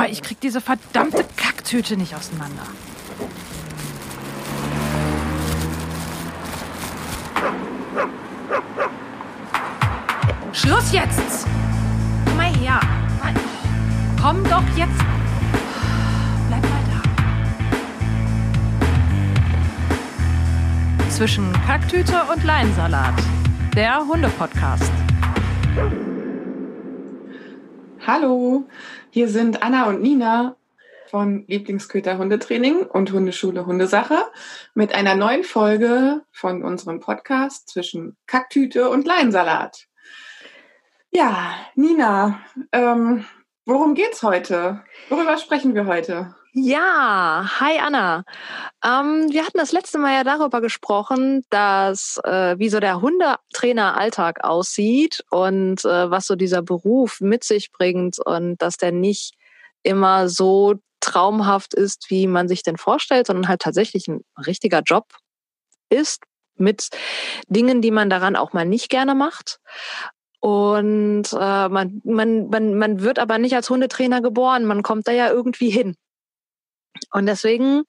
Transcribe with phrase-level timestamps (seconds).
[0.00, 2.62] Oh, ich krieg diese verdammte Kacktüte nicht auseinander.
[10.52, 11.46] Schluss jetzt!
[12.24, 12.80] Komm mal her.
[14.22, 15.04] Komm doch jetzt.
[16.48, 16.84] Bleib mal
[20.98, 21.10] da.
[21.10, 23.14] Zwischen Kacktüte und Leinsalat.
[23.74, 24.92] Der Hunde-Podcast.
[28.12, 28.64] Hallo,
[29.10, 30.56] hier sind Anna und Nina
[31.06, 34.16] von Lieblingsköter Hundetraining und Hundeschule Hundesache
[34.74, 39.86] mit einer neuen Folge von unserem Podcast zwischen Kacktüte und Leinsalat.
[41.12, 42.40] Ja, Nina,
[42.72, 43.26] ähm,
[43.64, 44.82] worum geht's heute?
[45.08, 46.34] Worüber sprechen wir heute?
[46.52, 48.24] Ja, hi Anna.
[48.84, 54.42] Ähm, wir hatten das letzte Mal ja darüber gesprochen, dass äh, wie so der Hundetrainer-Alltag
[54.42, 59.34] aussieht und äh, was so dieser Beruf mit sich bringt und dass der nicht
[59.84, 65.06] immer so traumhaft ist, wie man sich denn vorstellt, sondern halt tatsächlich ein richtiger Job
[65.88, 66.24] ist
[66.56, 66.88] mit
[67.48, 69.60] Dingen, die man daran auch mal nicht gerne macht.
[70.40, 75.12] Und äh, man, man, man, man wird aber nicht als Hundetrainer geboren, man kommt da
[75.12, 75.94] ja irgendwie hin.
[77.12, 77.82] Und deswegen,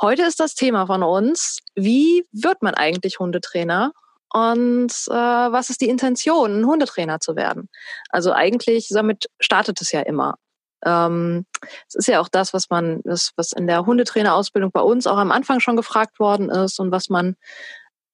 [0.00, 3.92] heute ist das Thema von uns, wie wird man eigentlich Hundetrainer?
[4.32, 7.68] Und äh, was ist die Intention, ein Hundetrainer zu werden?
[8.08, 10.36] Also eigentlich, damit startet es ja immer.
[10.84, 11.44] Ähm,
[11.86, 15.18] es ist ja auch das, was man, das, was in der Hundetrainerausbildung bei uns auch
[15.18, 17.36] am Anfang schon gefragt worden ist und was man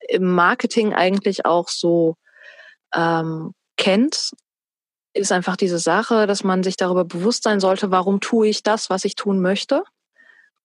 [0.09, 2.17] im Marketing eigentlich auch so
[2.95, 4.33] ähm, kennt,
[5.15, 8.91] ist einfach diese Sache, dass man sich darüber bewusst sein sollte, warum tue ich das,
[8.91, 9.85] was ich tun möchte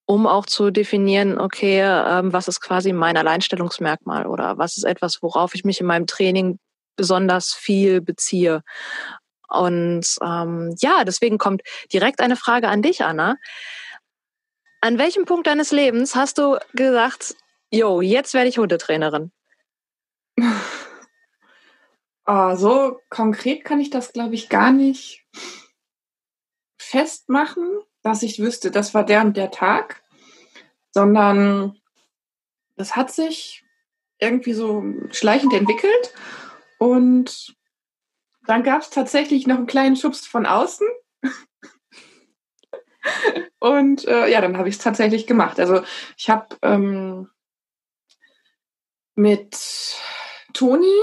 [0.05, 5.21] um auch zu definieren, okay, ähm, was ist quasi mein Alleinstellungsmerkmal oder was ist etwas,
[5.21, 6.59] worauf ich mich in meinem Training
[6.95, 8.63] besonders viel beziehe.
[9.47, 13.37] Und ähm, ja, deswegen kommt direkt eine Frage an dich, Anna.
[14.81, 17.35] An welchem Punkt deines Lebens hast du gesagt,
[17.71, 19.31] jo, jetzt werde ich Hundetrainerin?
[22.25, 25.25] Oh, so konkret kann ich das, glaube ich, gar nicht
[26.77, 30.02] festmachen dass ich wüsste, das war der und der Tag,
[30.93, 31.77] sondern
[32.75, 33.63] das hat sich
[34.19, 36.13] irgendwie so schleichend entwickelt
[36.77, 37.55] und
[38.45, 40.87] dann gab es tatsächlich noch einen kleinen Schubs von außen.
[43.59, 45.59] und äh, ja, dann habe ich es tatsächlich gemacht.
[45.59, 45.81] Also
[46.17, 47.29] ich habe ähm,
[49.15, 49.57] mit
[50.53, 50.99] Toni,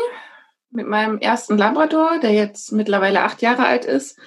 [0.71, 4.19] mit meinem ersten Labrador, der jetzt mittlerweile acht Jahre alt ist,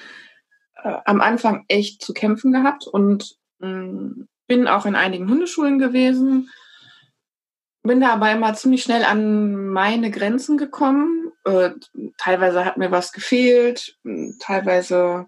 [0.83, 6.49] äh, am Anfang echt zu kämpfen gehabt und mm, bin auch in einigen Hundeschulen gewesen.
[7.83, 11.31] Bin da aber immer ziemlich schnell an meine Grenzen gekommen.
[11.43, 11.71] Äh,
[12.17, 13.97] teilweise hat mir was gefehlt,
[14.39, 15.27] teilweise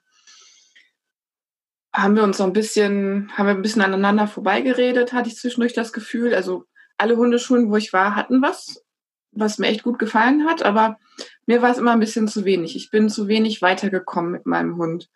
[1.93, 5.73] haben wir uns so ein bisschen, haben wir ein bisschen aneinander vorbeigeredet, hatte ich zwischendurch
[5.73, 6.33] das Gefühl.
[6.33, 6.65] Also
[6.97, 8.83] alle Hundeschulen, wo ich war, hatten was,
[9.31, 10.97] was mir echt gut gefallen hat, aber
[11.45, 12.75] mir war es immer ein bisschen zu wenig.
[12.75, 15.09] Ich bin zu wenig weitergekommen mit meinem Hund.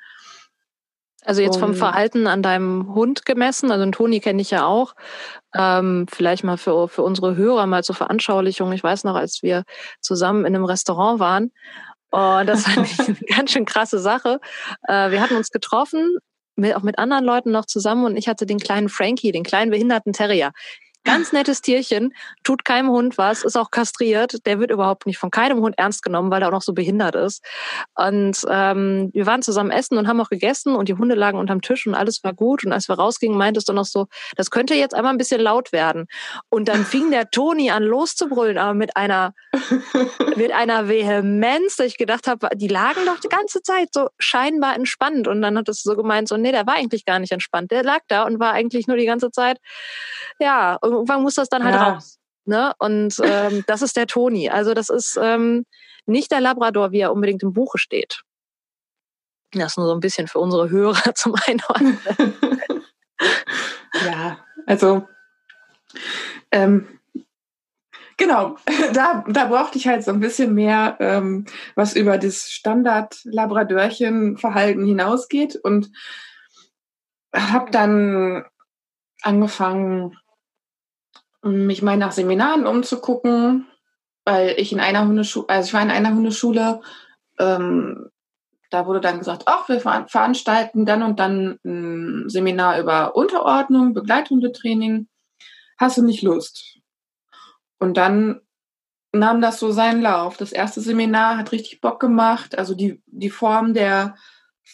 [1.25, 4.95] Also jetzt vom Verhalten an deinem Hund gemessen, also Toni kenne ich ja auch.
[5.53, 8.71] Ähm, vielleicht mal für, für unsere Hörer mal zur Veranschaulichung.
[8.71, 9.63] Ich weiß noch, als wir
[9.99, 11.51] zusammen in einem Restaurant waren,
[12.11, 14.39] und das ich eine ganz schön krasse Sache.
[14.87, 16.17] Äh, wir hatten uns getroffen,
[16.55, 19.71] mit, auch mit anderen Leuten noch zusammen und ich hatte den kleinen Frankie, den kleinen
[19.71, 20.51] behinderten Terrier.
[21.05, 24.45] Ganz nettes Tierchen, tut keinem Hund was, ist auch kastriert.
[24.45, 27.15] Der wird überhaupt nicht von keinem Hund ernst genommen, weil er auch noch so behindert
[27.15, 27.43] ist.
[27.95, 31.61] Und ähm, wir waren zusammen essen und haben auch gegessen und die Hunde lagen unterm
[31.61, 32.65] Tisch und alles war gut.
[32.65, 35.71] Und als wir rausgingen, meintest du noch so, das könnte jetzt einmal ein bisschen laut
[35.71, 36.07] werden.
[36.49, 39.33] Und dann fing der Toni an loszubrüllen, aber mit einer,
[40.35, 44.75] mit einer Vehemenz, dass ich gedacht habe, die lagen doch die ganze Zeit so scheinbar
[44.75, 45.27] entspannt.
[45.27, 47.71] Und dann hat es so gemeint, so, nee, der war eigentlich gar nicht entspannt.
[47.71, 49.59] Der lag da und war eigentlich nur die ganze Zeit,
[50.39, 51.93] ja, irgendwann muss das dann halt ja.
[51.93, 52.19] raus.
[52.45, 52.73] Ne?
[52.79, 54.49] Und ähm, das ist der Toni.
[54.49, 55.65] Also das ist ähm,
[56.05, 58.23] nicht der Labrador, wie er unbedingt im Buche steht.
[59.51, 61.99] Das ist nur so ein bisschen für unsere Hörer zum Einordnen.
[64.05, 65.07] ja, also
[66.51, 66.87] ähm,
[68.17, 68.57] genau,
[68.93, 71.45] da, da brauchte ich halt so ein bisschen mehr, ähm,
[71.75, 75.89] was über das Standard-Labradörchen-Verhalten hinausgeht und
[77.33, 78.43] habe dann
[79.21, 80.17] angefangen,
[81.41, 83.67] mich mal nach Seminaren umzugucken,
[84.25, 86.81] weil ich in einer Hundeschule, also ich war in einer Hundeschule,
[87.39, 88.09] ähm,
[88.69, 95.07] da wurde dann gesagt, ach, wir veranstalten dann und dann ein Seminar über Unterordnung, Begleithundetraining.
[95.77, 96.77] Hast du nicht Lust?
[97.79, 98.41] Und dann
[99.11, 100.37] nahm das so seinen Lauf.
[100.37, 102.57] Das erste Seminar hat richtig Bock gemacht.
[102.57, 104.15] Also die, die Form der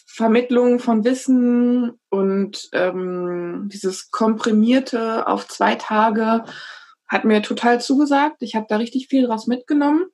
[0.06, 6.44] Vermittlung von Wissen und ähm, dieses komprimierte auf zwei Tage
[7.08, 8.36] hat mir total zugesagt.
[8.40, 10.06] Ich habe da richtig viel draus mitgenommen.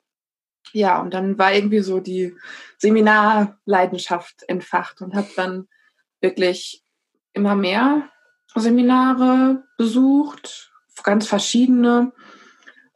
[0.71, 2.35] Ja, und dann war irgendwie so die
[2.77, 5.67] Seminarleidenschaft entfacht und habe dann
[6.21, 6.83] wirklich
[7.33, 8.09] immer mehr
[8.55, 10.71] Seminare besucht,
[11.03, 12.13] ganz verschiedene,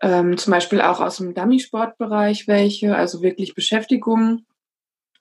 [0.02, 4.46] ähm, zum Beispiel auch aus dem Dummy-Sportbereich welche, also wirklich Beschäftigung.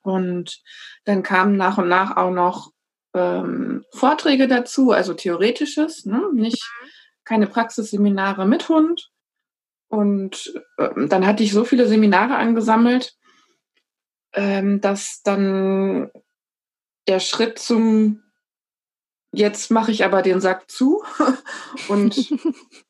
[0.07, 0.63] Und
[1.05, 2.73] dann kamen nach und nach auch noch
[3.15, 6.23] ähm, Vorträge dazu, also theoretisches, ne?
[6.33, 6.63] nicht
[7.25, 9.11] keine Praxisseminare mit Hund.
[9.89, 13.15] Und ähm, dann hatte ich so viele Seminare angesammelt,
[14.33, 16.11] ähm, dass dann
[17.09, 18.23] der Schritt zum
[19.33, 21.03] Jetzt mache ich aber den Sack zu
[21.89, 22.17] und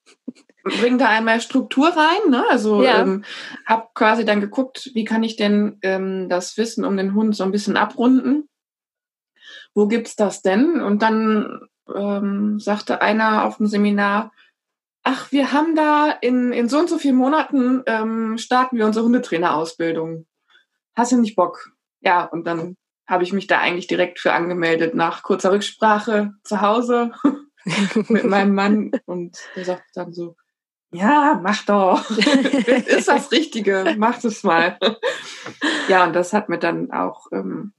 [0.81, 2.31] bringe da einmal Struktur rein.
[2.31, 2.45] Ne?
[2.51, 3.01] Also ja.
[3.01, 3.25] ähm,
[3.65, 7.45] habe quasi dann geguckt, wie kann ich denn ähm, das Wissen um den Hund so
[7.45, 8.49] ein bisschen abrunden.
[9.75, 10.81] Wo gibt's das denn?
[10.81, 14.33] Und dann ähm, sagte einer auf dem Seminar,
[15.03, 19.05] ach, wir haben da in, in so und so vielen Monaten ähm, starten wir unsere
[19.05, 20.27] Hundetrainerausbildung.
[20.97, 21.71] Hast du nicht Bock?
[22.01, 22.77] Ja, und dann
[23.07, 27.13] habe ich mich da eigentlich direkt für angemeldet nach kurzer Rücksprache zu Hause
[28.09, 30.37] mit meinem Mann und der sagt dann so,
[30.93, 32.11] ja, mach doch.
[32.11, 34.79] ist das Richtige, mach es mal.
[35.89, 37.73] ja, und das hat mir dann auch, ähm,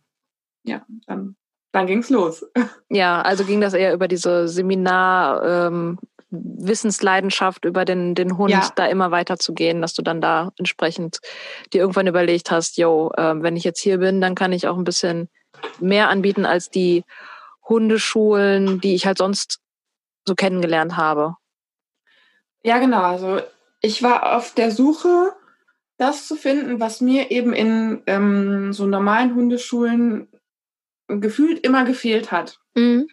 [0.64, 1.36] ja, dann,
[1.72, 2.46] dann ging es los.
[2.90, 6.00] Ja, also ging das eher über diese Seminar, ähm,
[6.30, 8.70] Wissensleidenschaft über den, den Hund ja.
[8.76, 11.20] da immer weiter zu gehen, dass du dann da entsprechend
[11.72, 14.78] dir irgendwann überlegt hast, yo, äh, wenn ich jetzt hier bin, dann kann ich auch
[14.78, 15.30] ein bisschen
[15.80, 17.04] mehr anbieten als die
[17.68, 19.60] Hundeschulen, die ich halt sonst
[20.26, 21.36] so kennengelernt habe.
[22.64, 23.02] Ja, genau.
[23.02, 23.42] Also
[23.82, 25.34] ich war auf der Suche,
[25.98, 30.28] das zu finden, was mir eben in ähm, so normalen Hundeschulen
[31.08, 32.60] gefühlt immer gefehlt hat.
[32.76, 33.08] Mhm.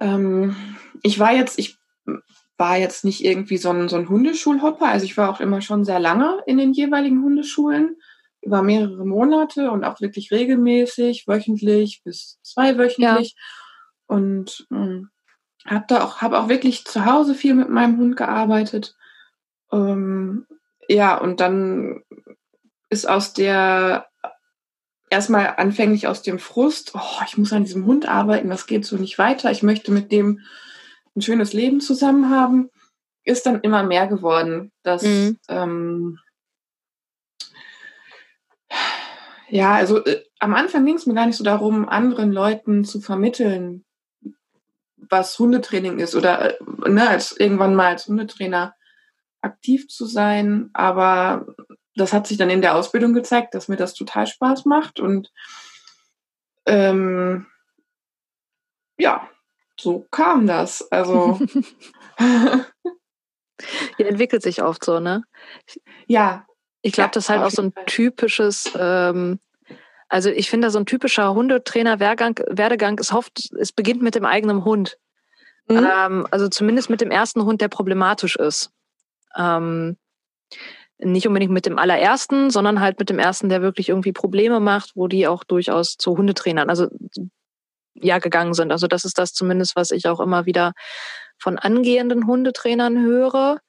[0.00, 0.56] Ähm,
[1.02, 1.78] ich war jetzt, ich
[2.56, 4.86] war jetzt nicht irgendwie so ein, so ein Hundeschulhopper.
[4.86, 7.96] Also ich war auch immer schon sehr lange in den jeweiligen Hundeschulen,
[8.40, 13.34] über mehrere Monate und auch wirklich regelmäßig, wöchentlich bis zweiwöchentlich.
[13.36, 14.16] Ja.
[14.16, 15.10] Und ähm,
[15.66, 18.96] habe da auch, habe auch wirklich zu Hause viel mit meinem Hund gearbeitet.
[19.70, 20.46] Ähm,
[20.88, 22.02] ja, und dann
[22.90, 24.06] ist aus der
[25.12, 28.96] erstmal anfänglich aus dem Frust, oh, ich muss an diesem Hund arbeiten, das geht so
[28.96, 30.40] nicht weiter, ich möchte mit dem
[31.14, 32.70] ein schönes Leben zusammen haben,
[33.24, 34.72] ist dann immer mehr geworden.
[34.82, 35.38] Dass, mhm.
[35.48, 36.18] ähm,
[39.48, 43.00] ja, also äh, am Anfang ging es mir gar nicht so darum, anderen Leuten zu
[43.00, 43.84] vermitteln,
[45.08, 48.74] was Hundetraining ist oder äh, ne, als irgendwann mal als Hundetrainer
[49.40, 50.70] aktiv zu sein.
[50.72, 51.46] Aber
[51.94, 55.30] das hat sich dann in der Ausbildung gezeigt, dass mir das total Spaß macht und
[56.66, 57.46] ähm,
[58.98, 59.28] ja,
[59.78, 60.90] so kam das.
[60.92, 61.40] Also.
[63.98, 65.22] Die entwickelt sich oft so, ne?
[66.06, 66.46] Ja.
[66.84, 69.38] Ich glaube, ja, das ist halt auch so ein typisches, ähm,
[70.12, 74.98] also ich finde, so ein typischer Hundetrainer-Werdegang ist oft, es beginnt mit dem eigenen Hund.
[75.68, 75.88] Mhm.
[75.90, 78.70] Ähm, also zumindest mit dem ersten Hund, der problematisch ist.
[79.34, 79.96] Ähm,
[80.98, 84.92] nicht unbedingt mit dem allerersten, sondern halt mit dem ersten, der wirklich irgendwie Probleme macht,
[84.96, 86.88] wo die auch durchaus zu Hundetrainern, also
[87.94, 88.70] ja gegangen sind.
[88.70, 90.74] Also das ist das zumindest, was ich auch immer wieder
[91.38, 93.60] von angehenden Hundetrainern höre.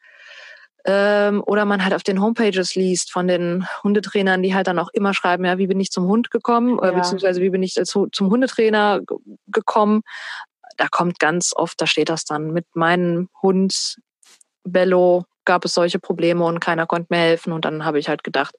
[0.85, 4.89] Ähm, oder man halt auf den Homepages liest von den Hundetrainern, die halt dann auch
[4.91, 6.91] immer schreiben, ja, wie bin ich zum Hund gekommen, ja.
[6.91, 9.01] beziehungsweise wie bin ich zu, zum Hundetrainer
[9.47, 10.01] gekommen.
[10.77, 13.97] Da kommt ganz oft, da steht das dann, mit meinem Hund
[14.63, 17.51] Bello gab es solche Probleme und keiner konnte mir helfen.
[17.51, 18.55] Und dann habe ich halt gedacht,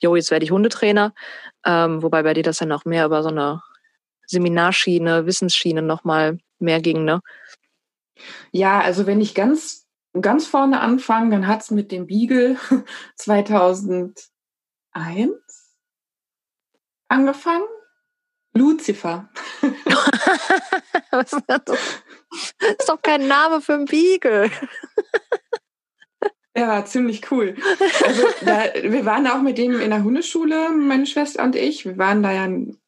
[0.00, 1.12] jo, jetzt werde ich Hundetrainer.
[1.64, 3.62] Ähm, wobei bei dir das ja noch mehr über so eine
[4.26, 7.20] Seminarschiene, Wissensschiene nochmal mehr ging, ne?
[8.50, 9.81] Ja, also wenn ich ganz,
[10.20, 12.56] ganz vorne anfange, dann hat es mit dem Beagle
[13.16, 14.24] 2001
[17.08, 17.64] angefangen.
[18.54, 19.30] Lucifer.
[21.10, 24.50] das ist doch kein Name für einen Beagle.
[26.54, 27.56] Er war ziemlich cool.
[28.04, 31.86] Also da, wir waren auch mit dem in der Hundeschule, meine Schwester und ich.
[31.86, 32.46] Wir waren da ja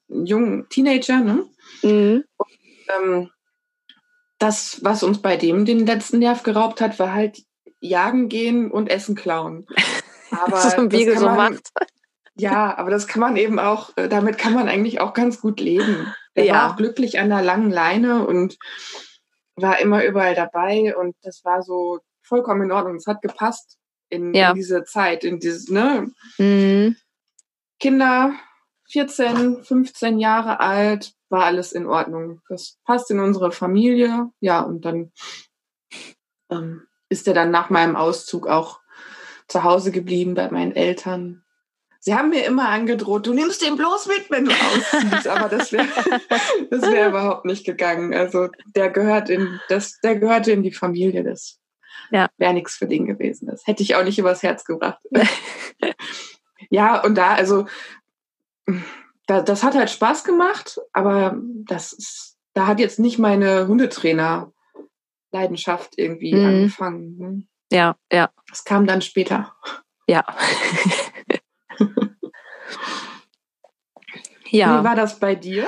[0.08, 1.46] jungen Teenager, ne?
[1.82, 2.24] Mhm.
[2.36, 2.48] Und,
[2.94, 3.30] ähm,
[4.44, 7.42] das, was uns bei dem den letzten Nerv geraubt hat, war halt
[7.80, 9.66] jagen gehen und Essen klauen.
[10.30, 11.70] Aber so ein Wiege so macht.
[12.36, 15.60] Ja, aber das kann man eben auch, äh, damit kann man eigentlich auch ganz gut
[15.60, 16.12] leben.
[16.34, 16.54] Er ja.
[16.54, 18.56] war auch glücklich an der langen Leine und
[19.54, 22.96] war immer überall dabei und das war so vollkommen in Ordnung.
[22.96, 24.50] Es hat gepasst in, ja.
[24.50, 26.10] in diese Zeit, in dieses, ne?
[26.38, 26.96] Mhm.
[27.78, 28.34] Kinder
[28.90, 32.40] 14, 15 Jahre alt, war alles in Ordnung.
[32.48, 34.30] Das passt in unsere Familie.
[34.38, 35.12] Ja, und dann
[36.48, 38.80] ähm, ist er dann nach meinem Auszug auch
[39.48, 41.42] zu Hause geblieben bei meinen Eltern.
[41.98, 45.72] Sie haben mir immer angedroht, du nimmst den bloß mit, wenn du ausziehst, aber das
[45.72, 45.88] wäre
[46.70, 48.14] das wär überhaupt nicht gegangen.
[48.14, 51.24] Also der gehört in das, der gehörte in die Familie.
[51.24, 51.58] Das
[52.12, 52.28] ja.
[52.36, 53.48] wäre nichts für den gewesen.
[53.48, 55.00] Das hätte ich auch nicht übers Herz gebracht.
[56.70, 57.66] ja, und da, also
[59.26, 64.52] da, das hat halt Spaß gemacht, aber das ist, da hat jetzt nicht meine Hundetrainer
[65.32, 66.46] Leidenschaft irgendwie mhm.
[66.46, 67.18] angefangen.
[67.18, 67.42] Ne?
[67.72, 68.30] Ja, ja.
[68.48, 69.54] Das kam dann später.
[70.06, 70.24] Ja.
[74.50, 74.80] ja.
[74.80, 75.66] Wie war das bei dir?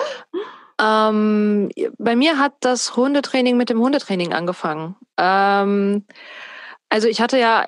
[0.80, 4.94] Ähm, bei mir hat das Hundetraining mit dem Hundetraining angefangen.
[5.16, 6.04] Ähm,
[6.88, 7.64] also ich hatte ja,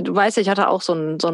[0.00, 1.28] du weißt ja, ich hatte auch so ein, so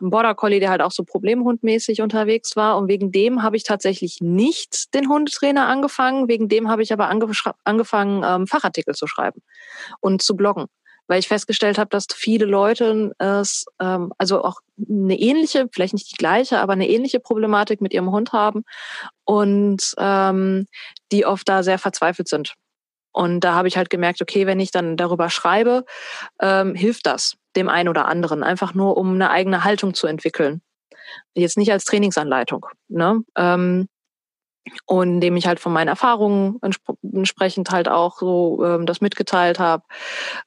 [0.00, 2.76] ein Border Collie, der halt auch so problemhundmäßig unterwegs war.
[2.76, 6.28] Und wegen dem habe ich tatsächlich nicht den Hundetrainer angefangen.
[6.28, 9.42] Wegen dem habe ich aber angefangen, ähm, Fachartikel zu schreiben
[10.00, 10.66] und zu bloggen
[11.06, 16.10] weil ich festgestellt habe, dass viele Leute es, ähm, also auch eine ähnliche, vielleicht nicht
[16.10, 18.64] die gleiche, aber eine ähnliche Problematik mit ihrem Hund haben
[19.24, 20.66] und ähm,
[21.12, 22.54] die oft da sehr verzweifelt sind.
[23.12, 25.84] Und da habe ich halt gemerkt, okay, wenn ich dann darüber schreibe,
[26.40, 30.62] ähm, hilft das dem einen oder anderen, einfach nur um eine eigene Haltung zu entwickeln.
[31.34, 32.66] Jetzt nicht als Trainingsanleitung.
[32.88, 33.22] Ne?
[33.36, 33.88] Ähm,
[34.86, 36.58] und indem ich halt von meinen Erfahrungen
[37.02, 39.84] entsprechend halt auch so ähm, das mitgeteilt habe,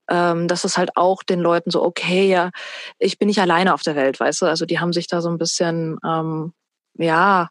[0.10, 2.50] ähm, dass es halt auch den Leuten so, okay, ja,
[2.98, 5.30] ich bin nicht alleine auf der Welt, weißt du, also die haben sich da so
[5.30, 6.54] ein bisschen, ähm,
[6.96, 7.50] ja,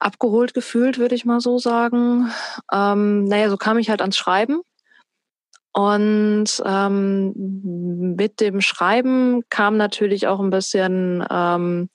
[0.00, 2.30] abgeholt gefühlt, würde ich mal so sagen.
[2.72, 4.62] Ähm, naja, so kam ich halt ans Schreiben.
[5.72, 7.32] Und ähm,
[8.16, 11.88] mit dem Schreiben kam natürlich auch ein bisschen ähm,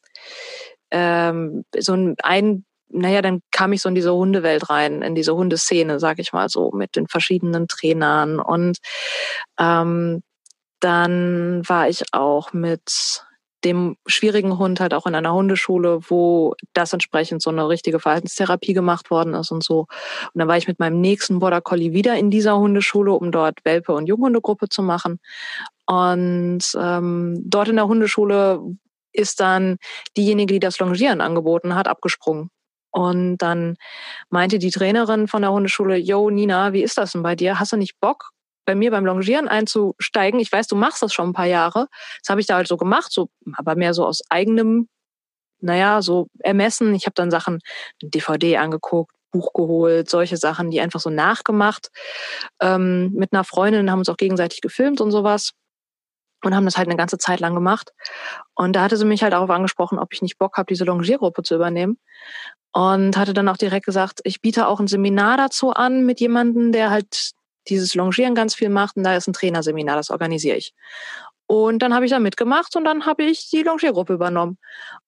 [0.90, 5.36] ähm, so ein, ein naja, dann kam ich so in diese Hundewelt rein, in diese
[5.36, 8.40] Hundeszene, sag ich mal so, mit den verschiedenen Trainern.
[8.40, 8.78] Und
[9.60, 10.24] ähm,
[10.80, 13.26] dann war ich auch mit
[13.64, 18.74] dem schwierigen Hund halt auch in einer Hundeschule, wo das entsprechend so eine richtige Verhaltenstherapie
[18.74, 19.80] gemacht worden ist und so.
[19.82, 23.66] Und dann war ich mit meinem nächsten Border Collie wieder in dieser Hundeschule, um dort
[23.66, 25.20] Welpe- und Junghundegruppe zu machen.
[25.86, 28.62] Und ähm, dort in der Hundeschule
[29.14, 29.78] ist dann
[30.16, 32.50] diejenige, die das Longieren angeboten hat, abgesprungen.
[32.92, 33.76] Und dann
[34.30, 37.60] meinte die Trainerin von der Hundeschule, yo, Nina, wie ist das denn bei dir?
[37.60, 38.32] Hast du nicht Bock,
[38.68, 40.40] bei mir beim Longieren einzusteigen?
[40.40, 41.88] Ich weiß, du machst das schon ein paar Jahre.
[42.22, 44.90] Das habe ich da halt so gemacht, so, aber mehr so aus eigenem,
[45.60, 46.94] naja, so Ermessen.
[46.94, 47.60] Ich habe dann Sachen,
[48.04, 51.90] DVD angeguckt, Buch geholt, solche Sachen, die einfach so nachgemacht.
[52.62, 55.54] Ähm, mit einer Freundin haben uns auch gegenseitig gefilmt und sowas
[56.44, 57.94] und haben das halt eine ganze Zeit lang gemacht.
[58.54, 61.42] Und da hatte sie mich halt darauf angesprochen, ob ich nicht Bock habe, diese Longiergruppe
[61.44, 61.98] zu übernehmen
[62.74, 66.72] und hatte dann auch direkt gesagt, ich biete auch ein Seminar dazu an mit jemandem,
[66.72, 67.32] der halt
[67.70, 70.74] dieses Longieren ganz viel macht und da ist ein Trainerseminar, das organisiere ich.
[71.48, 74.58] Und dann habe ich da mitgemacht und dann habe ich die Longiergruppe übernommen.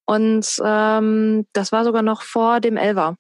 [0.06, 3.16] Und ähm, das war sogar noch vor dem Elva.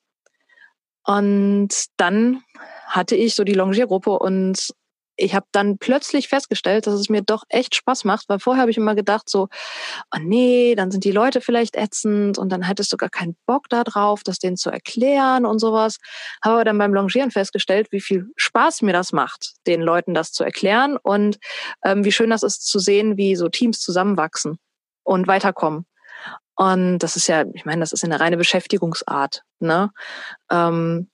[1.03, 2.43] Und dann
[2.85, 4.73] hatte ich so die Longiergruppe und
[5.19, 8.71] ich habe dann plötzlich festgestellt, dass es mir doch echt Spaß macht, weil vorher habe
[8.71, 9.49] ich immer gedacht so,
[10.15, 13.69] oh nee, dann sind die Leute vielleicht ätzend und dann hättest du gar keinen Bock
[13.69, 15.97] da drauf, das denen zu erklären und sowas.
[16.43, 20.31] Habe aber dann beim Longieren festgestellt, wie viel Spaß mir das macht, den Leuten das
[20.31, 21.37] zu erklären und
[21.83, 24.57] ähm, wie schön das ist zu sehen, wie so Teams zusammenwachsen
[25.03, 25.85] und weiterkommen.
[26.55, 29.43] Und das ist ja, ich meine, das ist eine reine Beschäftigungsart.
[29.59, 29.91] Ne?
[30.51, 31.09] Ähm,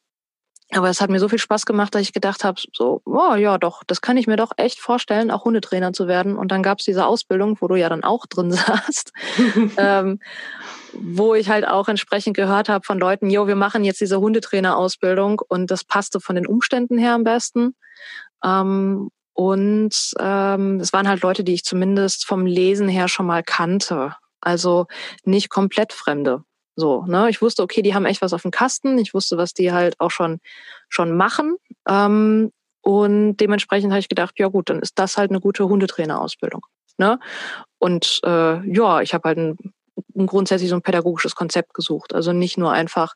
[0.72, 3.57] aber es hat mir so viel Spaß gemacht, dass ich gedacht habe, so, oh, ja,
[3.57, 6.36] doch, das kann ich mir doch echt vorstellen, auch Hundetrainer zu werden.
[6.36, 9.13] Und dann gab es diese Ausbildung, wo du ja dann auch drin saßt,
[9.77, 10.19] ähm,
[10.93, 15.41] wo ich halt auch entsprechend gehört habe von Leuten, jo, wir machen jetzt diese Hundetrainer-Ausbildung
[15.48, 17.75] und das passte von den Umständen her am besten.
[18.43, 23.43] Ähm, und ähm, es waren halt Leute, die ich zumindest vom Lesen her schon mal
[23.43, 24.15] kannte.
[24.41, 24.88] Also
[25.25, 26.43] nicht komplett Fremde.
[26.75, 27.29] So, ne?
[27.29, 28.98] Ich wusste, okay, die haben echt was auf dem Kasten.
[28.98, 30.39] Ich wusste, was die halt auch schon,
[30.89, 31.55] schon machen.
[31.88, 32.51] Ähm,
[32.82, 36.65] und dementsprechend habe ich gedacht, ja gut, dann ist das halt eine gute Hundetrainerausbildung.
[36.98, 37.20] Ne?
[37.79, 39.58] Und äh, ja, ich habe halt ein,
[40.15, 42.13] ein grundsätzlich so ein pädagogisches Konzept gesucht.
[42.13, 43.13] Also nicht nur einfach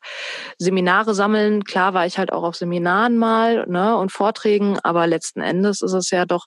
[0.58, 1.64] Seminare sammeln.
[1.64, 5.92] Klar war ich halt auch auf Seminaren mal ne, und Vorträgen, aber letzten Endes ist
[5.92, 6.46] es ja doch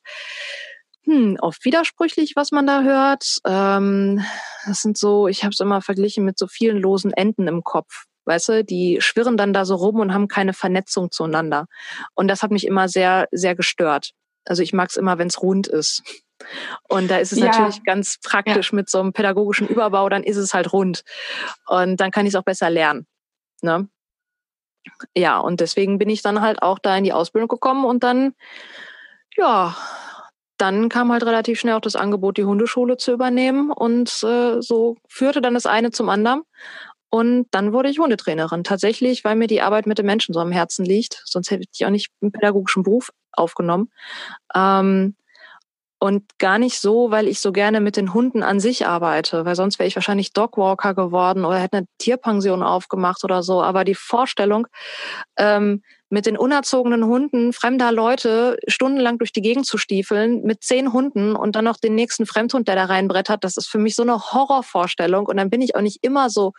[1.05, 3.37] hm, oft widersprüchlich, was man da hört.
[3.45, 4.23] Ähm,
[4.65, 8.05] das sind so, ich habe es immer verglichen mit so vielen losen Enden im Kopf.
[8.25, 11.67] Weißt du, die schwirren dann da so rum und haben keine Vernetzung zueinander.
[12.15, 14.11] Und das hat mich immer sehr, sehr gestört.
[14.45, 16.03] Also ich mag es immer, wenn es rund ist.
[16.87, 17.45] Und da ist es ja.
[17.45, 18.75] natürlich ganz praktisch ja.
[18.75, 21.03] mit so einem pädagogischen Überbau, dann ist es halt rund.
[21.67, 23.07] Und dann kann ich es auch besser lernen.
[23.61, 23.89] Ne?
[25.15, 28.33] Ja, und deswegen bin ich dann halt auch da in die Ausbildung gekommen und dann,
[29.35, 29.75] ja,
[30.63, 33.69] dann kam halt relativ schnell auch das Angebot, die Hundeschule zu übernehmen.
[33.69, 36.43] Und äh, so führte dann das eine zum anderen.
[37.09, 38.63] Und dann wurde ich Hundetrainerin.
[38.63, 41.21] Tatsächlich, weil mir die Arbeit mit den Menschen so am Herzen liegt.
[41.25, 43.91] Sonst hätte ich auch nicht einen pädagogischen Beruf aufgenommen.
[44.55, 45.15] Ähm,
[45.99, 49.55] und gar nicht so, weil ich so gerne mit den Hunden an sich arbeite, weil
[49.55, 53.61] sonst wäre ich wahrscheinlich Dogwalker geworden oder hätte eine Tierpension aufgemacht oder so.
[53.61, 54.67] Aber die Vorstellung,
[55.37, 55.81] ähm,
[56.13, 61.35] mit den unerzogenen Hunden fremder Leute stundenlang durch die Gegend zu stiefeln, mit zehn Hunden
[61.35, 64.19] und dann noch den nächsten Fremdhund, der da reinbrettert, das ist für mich so eine
[64.19, 65.25] Horrorvorstellung.
[65.25, 66.53] Und dann bin ich auch nicht immer so,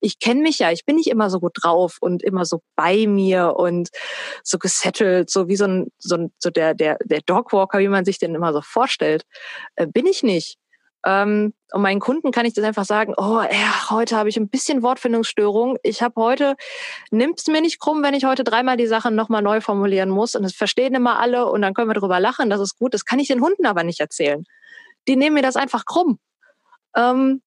[0.00, 3.06] ich kenne mich ja, ich bin nicht immer so gut drauf und immer so bei
[3.06, 3.88] mir und
[4.44, 8.04] so gesettelt, so wie so ein, so, ein, so der, der, der Dogwalker, wie man
[8.04, 9.22] sich den immer so vorstellt.
[9.76, 10.58] Äh, bin ich nicht.
[11.08, 14.50] Ähm, und meinen Kunden kann ich das einfach sagen, oh, ja, heute habe ich ein
[14.50, 15.78] bisschen Wortfindungsstörung.
[15.82, 16.54] Ich habe heute,
[17.10, 20.34] nimm's mir nicht krumm, wenn ich heute dreimal die Sachen nochmal neu formulieren muss.
[20.34, 22.92] Und das verstehen immer alle und dann können wir drüber lachen, das ist gut.
[22.92, 24.44] Das kann ich den Hunden aber nicht erzählen.
[25.08, 26.18] Die nehmen mir das einfach krumm.
[26.94, 27.40] Ähm,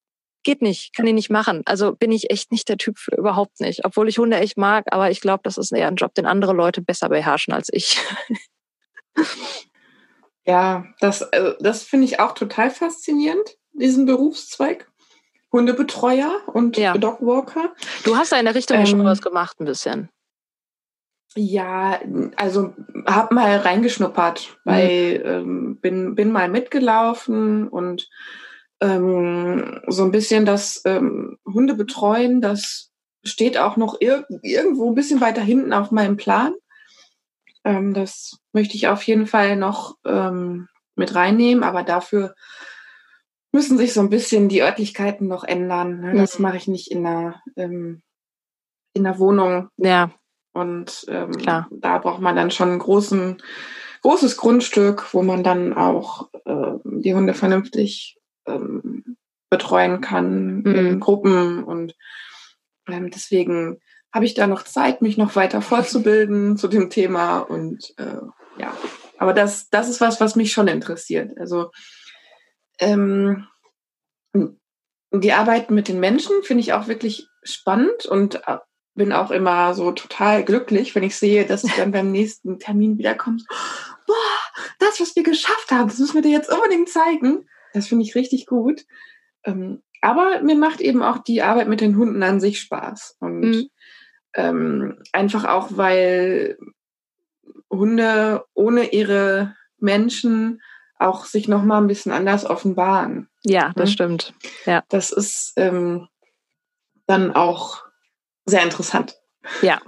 [0.44, 1.62] geht nicht, kann ich nicht machen.
[1.65, 3.86] Also bin ich echt nicht der Typ für überhaupt nicht.
[3.86, 6.53] Obwohl ich Hunde echt mag, aber ich glaube, das ist eher ein Job, den andere
[6.53, 8.00] Leute besser beherrschen als ich.
[10.45, 14.88] Ja, das, also das finde ich auch total faszinierend, diesen Berufszweig.
[15.51, 16.98] Hundebetreuer und ja.
[16.98, 17.74] Dogwalker.
[18.05, 20.10] Du hast da in der Richtung ähm, schon was gemacht, ein bisschen.
[21.36, 22.00] Ja,
[22.36, 22.74] also
[23.05, 24.69] hab mal reingeschnuppert, mhm.
[24.69, 28.10] weil ähm, bin, bin mal mitgelaufen und
[28.81, 32.91] ähm, so ein bisschen das ähm, Hunde betreuen, das
[33.24, 36.53] steht auch noch ir irgendwo ein bisschen weiter hinten auf meinem Plan.
[37.63, 42.36] Ähm, das möchte ich auf jeden Fall noch ähm, mit reinnehmen, aber dafür
[43.51, 46.01] müssen sich so ein bisschen die Örtlichkeiten noch ändern.
[46.01, 46.13] Ne?
[46.15, 46.44] Das mhm.
[46.44, 48.01] mache ich nicht in einer, ähm,
[48.94, 49.70] in einer Wohnung.
[49.77, 50.12] Ja.
[50.53, 51.68] Und ähm, Klar.
[51.72, 53.41] da braucht man dann schon ein großen,
[54.02, 59.17] großes Grundstück, wo man dann auch äh, die Hunde vernünftig ähm,
[59.50, 60.76] betreuen kann mhm.
[60.76, 61.63] in Gruppen.
[61.63, 61.95] Und
[62.88, 63.80] ähm, deswegen
[64.13, 67.39] habe ich da noch Zeit, mich noch weiter fortzubilden zu dem Thema.
[67.39, 68.17] Und äh,
[68.58, 68.76] ja,
[69.17, 71.38] aber das, das ist was, was mich schon interessiert.
[71.38, 71.71] Also
[72.80, 73.47] ähm,
[75.13, 78.58] die Arbeit mit den Menschen finde ich auch wirklich spannend und äh,
[78.93, 82.97] bin auch immer so total glücklich, wenn ich sehe, dass du dann beim nächsten Termin
[82.97, 83.47] wiederkommst.
[84.08, 84.15] Boah,
[84.80, 87.47] das, was wir geschafft haben, das müssen wir dir jetzt unbedingt zeigen.
[87.74, 88.86] Das finde ich richtig gut.
[89.45, 93.17] Ähm, aber mir macht eben auch die Arbeit mit den Hunden an sich Spaß.
[93.19, 93.69] Und mhm.
[94.34, 96.58] Ähm, einfach auch, weil
[97.70, 100.62] Hunde ohne ihre Menschen
[101.00, 103.30] auch sich noch mal ein bisschen anders offenbaren.
[103.44, 103.94] Ja, das mhm.
[103.94, 104.34] stimmt.
[104.65, 104.84] Ja.
[104.89, 106.08] Das ist ähm,
[107.08, 107.84] dann auch
[108.46, 109.15] sehr interessant.
[109.62, 109.82] Ja,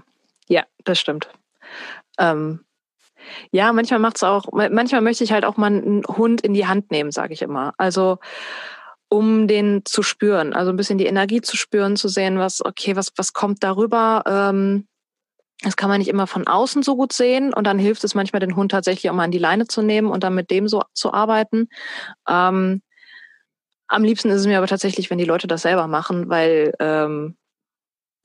[0.47, 1.29] ja, das stimmt.
[2.17, 2.65] Ähm,
[3.51, 6.67] ja, manchmal macht es auch, manchmal möchte ich halt auch mal einen Hund in die
[6.67, 7.73] Hand nehmen, sage ich immer.
[7.77, 8.19] Also
[9.13, 12.95] um den zu spüren, also ein bisschen die Energie zu spüren, zu sehen, was, okay,
[12.95, 14.23] was, was kommt darüber.
[14.26, 14.88] Ähm,
[15.62, 18.39] das kann man nicht immer von außen so gut sehen und dann hilft es manchmal,
[18.39, 20.82] den Hund tatsächlich auch mal an die Leine zu nehmen und dann mit dem so
[20.93, 21.69] zu arbeiten.
[22.28, 22.82] Ähm,
[23.88, 27.38] am liebsten ist es mir aber tatsächlich, wenn die Leute das selber machen, weil, ähm,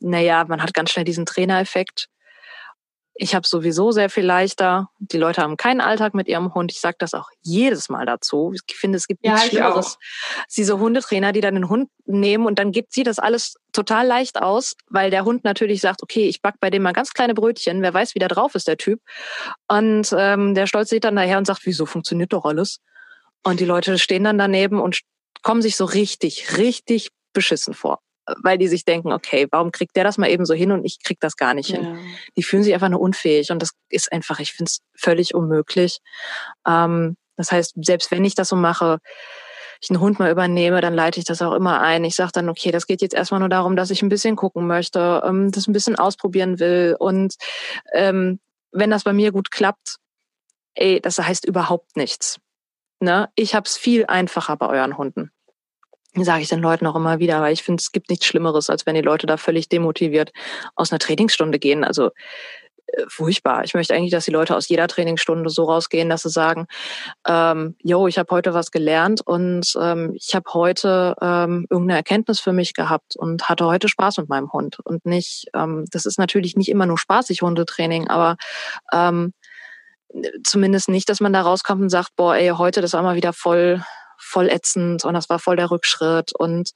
[0.00, 2.08] naja, man hat ganz schnell diesen Trainereffekt.
[3.20, 4.90] Ich habe sowieso sehr viel leichter.
[5.00, 6.70] Die Leute haben keinen Alltag mit ihrem Hund.
[6.70, 8.52] Ich sage das auch jedes Mal dazu.
[8.54, 9.98] Ich finde, es gibt ja, nichts Schlimmeres.
[10.56, 14.40] Diese Hundetrainer, die dann den Hund nehmen und dann gibt sie das alles total leicht
[14.40, 17.82] aus, weil der Hund natürlich sagt, okay, ich back bei dem mal ganz kleine Brötchen.
[17.82, 19.00] Wer weiß, wie der drauf ist, der Typ.
[19.66, 22.78] Und ähm, der Stolz sieht dann daher und sagt, wieso funktioniert doch alles?
[23.42, 25.00] Und die Leute stehen dann daneben und
[25.42, 27.98] kommen sich so richtig, richtig beschissen vor
[28.42, 31.02] weil die sich denken, okay, warum kriegt der das mal eben so hin und ich
[31.02, 31.78] krieg das gar nicht ja.
[31.78, 31.98] hin?
[32.36, 35.98] Die fühlen sich einfach nur unfähig und das ist einfach, ich finde es völlig unmöglich.
[36.66, 38.98] Ähm, das heißt, selbst wenn ich das so mache,
[39.80, 42.04] ich einen Hund mal übernehme, dann leite ich das auch immer ein.
[42.04, 44.66] Ich sage dann, okay, das geht jetzt erstmal nur darum, dass ich ein bisschen gucken
[44.66, 46.96] möchte, ähm, das ein bisschen ausprobieren will.
[46.98, 47.36] Und
[47.92, 48.40] ähm,
[48.72, 49.96] wenn das bei mir gut klappt,
[50.74, 52.40] ey, das heißt überhaupt nichts.
[53.00, 53.28] Ne?
[53.36, 55.30] Ich habe es viel einfacher bei euren Hunden
[56.14, 58.86] sage ich den Leuten auch immer wieder, weil ich finde, es gibt nichts Schlimmeres, als
[58.86, 60.32] wenn die Leute da völlig demotiviert
[60.74, 61.84] aus einer Trainingsstunde gehen.
[61.84, 62.10] Also
[62.86, 63.64] äh, furchtbar.
[63.64, 66.66] Ich möchte eigentlich, dass die Leute aus jeder Trainingsstunde so rausgehen, dass sie sagen,
[67.26, 72.40] ähm, yo, ich habe heute was gelernt und ähm, ich habe heute ähm, irgendeine Erkenntnis
[72.40, 74.78] für mich gehabt und hatte heute Spaß mit meinem Hund.
[74.84, 78.36] Und nicht, ähm, das ist natürlich nicht immer nur spaßig Hundetraining, aber
[78.92, 79.34] ähm,
[80.42, 83.32] zumindest nicht, dass man da rauskommt und sagt, boah, ey, heute, das war mal wieder
[83.32, 83.82] voll,
[84.18, 86.72] voll ätzend und das war voll der Rückschritt und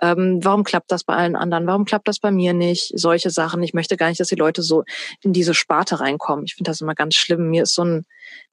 [0.00, 3.62] ähm, warum klappt das bei allen anderen, warum klappt das bei mir nicht, solche Sachen.
[3.62, 4.84] Ich möchte gar nicht, dass die Leute so
[5.22, 6.44] in diese Sparte reinkommen.
[6.44, 7.50] Ich finde das immer ganz schlimm.
[7.50, 8.06] Mir ist so ein,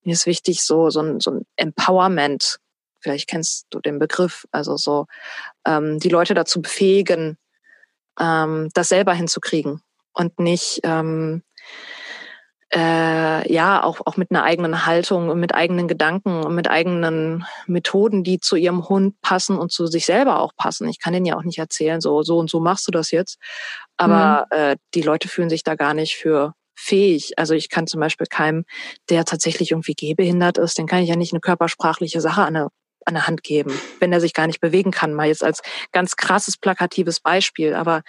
[0.04, 2.60] mir ist wichtig, so, so ein, so ein Empowerment.
[3.00, 5.08] Vielleicht kennst du den Begriff, also so
[5.66, 7.38] ähm, die Leute dazu befähigen,
[8.20, 9.82] ähm, das selber hinzukriegen
[10.14, 11.44] und nicht ähm,
[12.74, 17.46] äh, ja auch auch mit einer eigenen Haltung und mit eigenen Gedanken und mit eigenen
[17.66, 20.90] Methoden, die zu ihrem Hund passen und zu sich selber auch passen.
[20.90, 23.38] Ich kann denen ja auch nicht erzählen, so so und so machst du das jetzt,
[23.96, 24.58] aber mhm.
[24.58, 27.40] äh, die Leute fühlen sich da gar nicht für fähig.
[27.40, 28.66] Also ich kann zum Beispiel keinem,
[29.10, 32.68] der tatsächlich irgendwie gehbehindert ist, den kann ich ja nicht eine körpersprachliche Sache an eine
[33.06, 35.14] an der Hand geben, wenn er sich gar nicht bewegen kann.
[35.14, 35.62] Mal jetzt als
[35.94, 37.74] ganz krasses, plakatives Beispiel.
[37.74, 38.02] Aber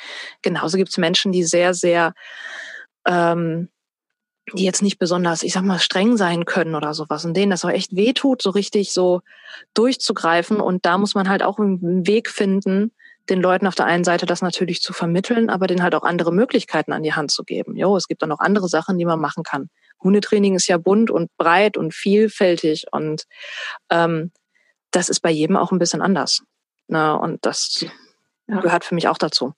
[0.43, 2.15] genauso gibt es Menschen, die sehr, sehr,
[3.07, 3.69] ähm,
[4.55, 7.65] die jetzt nicht besonders, ich sag mal, streng sein können oder sowas, und denen das
[7.65, 9.21] auch echt wehtut, so richtig so
[9.75, 10.61] durchzugreifen.
[10.61, 12.93] Und da muss man halt auch einen Weg finden,
[13.29, 16.33] den Leuten auf der einen Seite das natürlich zu vermitteln, aber denen halt auch andere
[16.33, 17.77] Möglichkeiten an die Hand zu geben.
[17.77, 19.69] Jo, es gibt dann noch andere Sachen, die man machen kann.
[20.03, 23.25] Hundetraining ist ja bunt und breit und vielfältig und
[23.91, 24.33] ähm,
[24.91, 26.43] das ist bei jedem auch ein bisschen anders.
[26.87, 27.19] Ne?
[27.19, 27.85] Und das
[28.47, 28.61] ja.
[28.61, 29.53] gehört für mich auch dazu.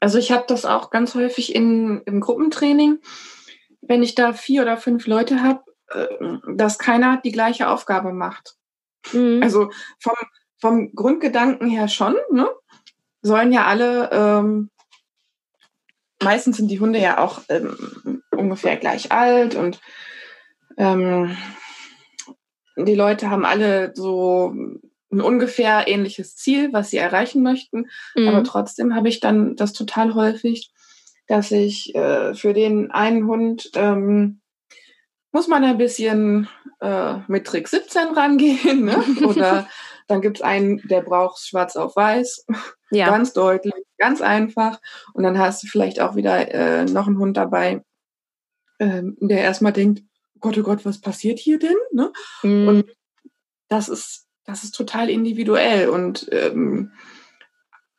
[0.00, 2.98] Also ich habe das auch ganz häufig in, im Gruppentraining,
[3.88, 6.06] wenn ich da vier oder fünf Leute habe, äh,
[6.54, 8.54] dass keiner die gleiche Aufgabe macht.
[9.12, 9.40] Mhm.
[9.42, 10.14] Also vom,
[10.60, 12.48] vom Grundgedanken her schon, ne?
[13.22, 14.70] sollen ja alle, ähm,
[16.22, 19.80] meistens sind die Hunde ja auch ähm, ungefähr gleich alt und
[20.76, 21.36] ähm,
[22.76, 24.54] die Leute haben alle so
[25.10, 27.86] ein ungefähr ähnliches Ziel, was sie erreichen möchten.
[28.14, 28.28] Mhm.
[28.28, 30.70] Aber trotzdem habe ich dann das total häufig,
[31.28, 34.40] dass ich äh, für den einen Hund ähm,
[35.30, 36.48] muss man ein bisschen
[36.80, 38.84] äh, mit Trick 17 rangehen.
[38.84, 39.04] Ne?
[39.24, 39.68] Oder
[40.06, 42.46] dann gibt es einen, der braucht schwarz auf weiß.
[42.90, 43.10] Ja.
[43.10, 44.80] Ganz deutlich, ganz einfach.
[45.12, 47.82] Und dann hast du vielleicht auch wieder äh, noch einen Hund dabei,
[48.78, 50.02] äh, der erstmal denkt,
[50.40, 51.76] Gott, oh Gott, was passiert hier denn?
[51.92, 52.12] Ne?
[52.42, 52.68] Mhm.
[52.68, 52.96] Und
[53.68, 56.92] das ist, das ist total individuell und ähm,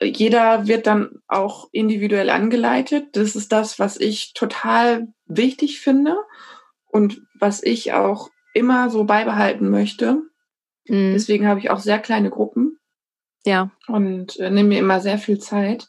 [0.01, 3.09] jeder wird dann auch individuell angeleitet.
[3.13, 6.17] Das ist das, was ich total wichtig finde
[6.87, 10.23] und was ich auch immer so beibehalten möchte.
[10.87, 11.13] Mhm.
[11.13, 12.77] Deswegen habe ich auch sehr kleine Gruppen.
[13.45, 13.71] Ja.
[13.87, 15.87] Und äh, nehme mir immer sehr viel Zeit.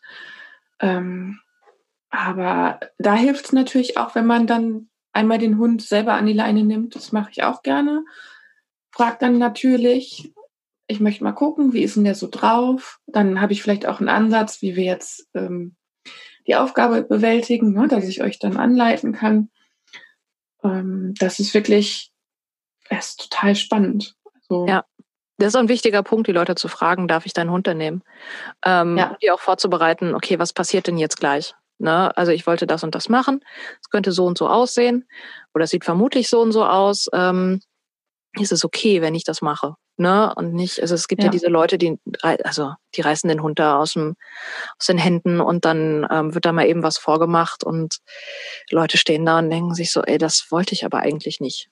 [0.81, 1.41] Ähm,
[2.11, 6.33] aber da hilft es natürlich auch, wenn man dann einmal den Hund selber an die
[6.33, 6.95] Leine nimmt.
[6.95, 8.05] Das mache ich auch gerne.
[8.91, 10.33] Frag dann natürlich,
[10.91, 12.99] ich möchte mal gucken, wie ist denn der so drauf?
[13.07, 15.77] Dann habe ich vielleicht auch einen Ansatz, wie wir jetzt ähm,
[16.47, 19.51] die Aufgabe bewältigen, ne, dass ich euch dann anleiten kann.
[20.65, 22.11] Ähm, das ist wirklich,
[22.89, 24.17] es ist total spannend.
[24.35, 24.85] Also, ja.
[25.39, 28.03] Das ist ein wichtiger Punkt, die Leute zu fragen, darf ich deinen Hund denn nehmen?
[28.63, 29.17] Ähm, ja.
[29.23, 31.55] Die auch vorzubereiten, okay, was passiert denn jetzt gleich?
[31.79, 32.15] Ne?
[32.15, 33.43] Also ich wollte das und das machen.
[33.81, 35.09] Es könnte so und so aussehen
[35.55, 37.09] oder es sieht vermutlich so und so aus.
[37.15, 37.63] Ähm,
[38.39, 39.75] ist es okay, wenn ich das mache?
[39.97, 40.33] Ne?
[40.35, 43.59] Und nicht, also es gibt ja, ja diese Leute, die, also die reißen den Hund
[43.59, 44.17] da aus, dem,
[44.79, 47.99] aus den Händen und dann ähm, wird da mal eben was vorgemacht und
[48.71, 51.69] Leute stehen da und denken sich so, ey, das wollte ich aber eigentlich nicht.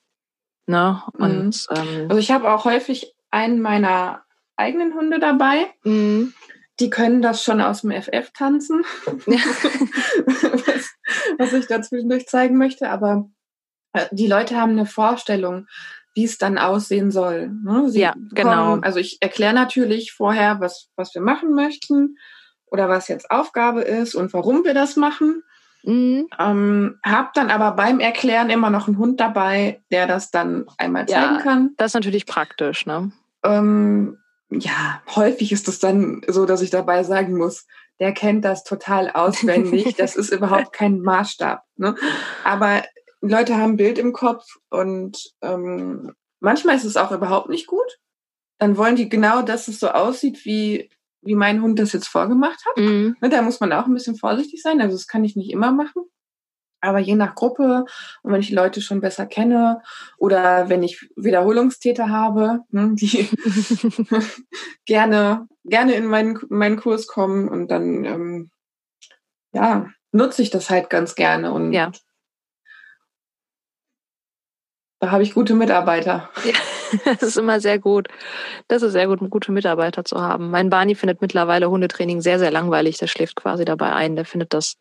[0.67, 1.01] Ne?
[1.13, 1.75] Und, mhm.
[1.75, 4.23] ähm, also ich habe auch häufig einen meiner
[4.55, 5.67] eigenen Hunde dabei.
[5.83, 6.33] Mhm
[6.79, 10.89] die können das schon aus dem FF tanzen, was,
[11.37, 12.89] was, ich da zwischendurch zeigen möchte.
[12.89, 13.29] Aber
[13.93, 15.67] äh, die Leute haben eine Vorstellung,
[16.13, 17.49] wie es dann aussehen soll.
[17.63, 17.89] Ne?
[17.93, 18.71] Ja, genau.
[18.71, 22.17] Kommen, also ich erkläre natürlich vorher, was, was wir machen möchten
[22.67, 25.43] oder was jetzt Aufgabe ist und warum wir das machen.
[25.83, 26.27] Mhm.
[26.37, 31.07] Ähm, hab dann aber beim Erklären immer noch einen Hund dabei, der das dann einmal
[31.07, 31.71] zeigen ja, kann.
[31.77, 33.11] Das ist natürlich praktisch, ne?
[33.43, 34.17] Ähm,
[34.49, 37.65] ja, häufig ist es dann so, dass ich dabei sagen muss,
[37.99, 39.95] der kennt das total auswendig.
[39.97, 41.63] Das ist überhaupt kein Maßstab.
[41.77, 41.95] Ne?
[42.43, 42.83] Aber
[43.21, 47.99] Leute haben ein Bild im Kopf und ähm, manchmal ist es auch überhaupt nicht gut.
[48.57, 50.89] Dann wollen die genau, dass es so aussieht, wie,
[51.21, 52.77] wie mein Hund das jetzt vorgemacht hat.
[52.77, 53.15] Mhm.
[53.21, 54.81] Ne, da muss man auch ein bisschen vorsichtig sein.
[54.81, 56.03] Also das kann ich nicht immer machen.
[56.81, 57.85] Aber je nach Gruppe
[58.23, 59.81] und wenn ich die Leute schon besser kenne
[60.17, 63.29] oder wenn ich Wiederholungstäter habe, ne, die
[64.85, 68.51] gerne, gerne in meinen, meinen Kurs kommen und dann, ähm,
[69.51, 71.91] ja, nutze ich das halt ganz gerne und ja.
[74.99, 76.29] Da habe ich gute Mitarbeiter.
[76.43, 76.53] Ja,
[77.05, 78.07] das ist immer sehr gut.
[78.67, 80.51] Das ist sehr gut, gute Mitarbeiter zu haben.
[80.51, 82.97] Mein Barney findet mittlerweile Hundetraining sehr, sehr langweilig.
[82.97, 84.15] Der schläft quasi dabei ein.
[84.15, 84.75] Der findet das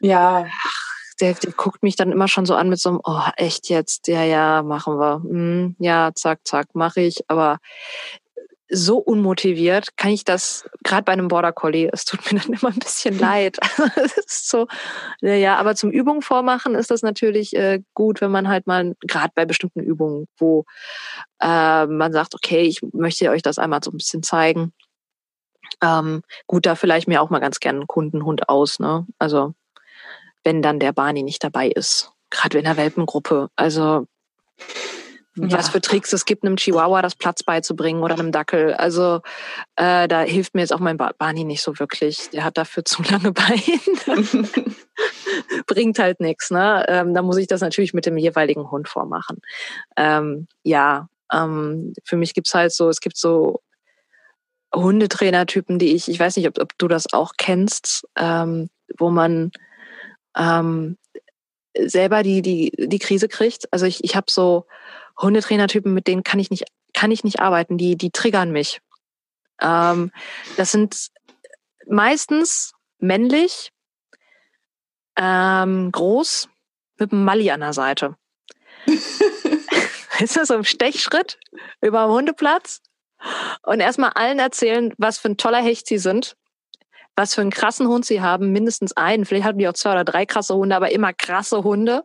[0.00, 0.46] ja
[1.20, 4.08] der, der guckt mich dann immer schon so an mit so einem, oh, echt jetzt,
[4.08, 5.22] ja, ja, machen wir.
[5.22, 7.24] Hm, ja, zack, zack, mache ich.
[7.28, 7.58] Aber
[8.68, 12.70] so unmotiviert kann ich das, gerade bei einem Border Collie, es tut mir dann immer
[12.70, 13.58] ein bisschen leid.
[13.96, 14.66] es ist so,
[15.20, 19.32] ja, aber zum Übung vormachen ist das natürlich äh, gut, wenn man halt mal, gerade
[19.34, 20.64] bei bestimmten Übungen, wo
[21.40, 24.72] äh, man sagt, okay, ich möchte euch das einmal so ein bisschen zeigen.
[25.82, 29.06] Ähm, gut, da vielleicht mir auch mal ganz gerne einen Kundenhund aus, ne?
[29.18, 29.54] Also
[30.44, 32.12] wenn dann der Barney nicht dabei ist.
[32.30, 33.48] Gerade in der Welpengruppe.
[33.56, 34.06] Also
[35.36, 35.58] ja.
[35.58, 38.74] was für Tricks es gibt, einem Chihuahua das Platz beizubringen oder einem Dackel.
[38.74, 39.20] Also
[39.76, 42.30] äh, da hilft mir jetzt auch mein Barney nicht so wirklich.
[42.30, 43.80] Der hat dafür zu lange Beine.
[45.66, 46.50] Bringt halt nichts.
[46.50, 46.84] Ne?
[46.88, 49.40] Ähm, da muss ich das natürlich mit dem jeweiligen Hund vormachen.
[49.96, 53.60] Ähm, ja, ähm, für mich gibt's halt so, es gibt so
[54.74, 58.68] Hundetrainertypen, die ich, ich weiß nicht, ob, ob du das auch kennst, ähm,
[58.98, 59.50] wo man
[60.36, 60.96] ähm,
[61.78, 63.72] selber die, die, die Krise kriegt.
[63.72, 64.66] Also ich, ich habe so
[65.18, 67.78] Hundetrainertypen, mit denen kann ich nicht, kann ich nicht arbeiten.
[67.78, 68.80] Die, die triggern mich.
[69.60, 70.12] Ähm,
[70.56, 71.08] das sind
[71.88, 73.72] meistens männlich,
[75.16, 76.48] ähm, groß,
[76.98, 78.16] mit einem Mali an der Seite.
[80.20, 81.38] ist das so ein Stechschritt
[81.80, 82.82] über dem Hundeplatz?
[83.62, 86.36] Und erstmal allen erzählen, was für ein toller Hecht sie sind,
[87.16, 90.04] was für einen krassen Hund sie haben, mindestens einen, vielleicht hatten die auch zwei oder
[90.04, 92.04] drei krasse Hunde, aber immer krasse Hunde.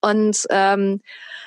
[0.00, 1.02] Und ähm,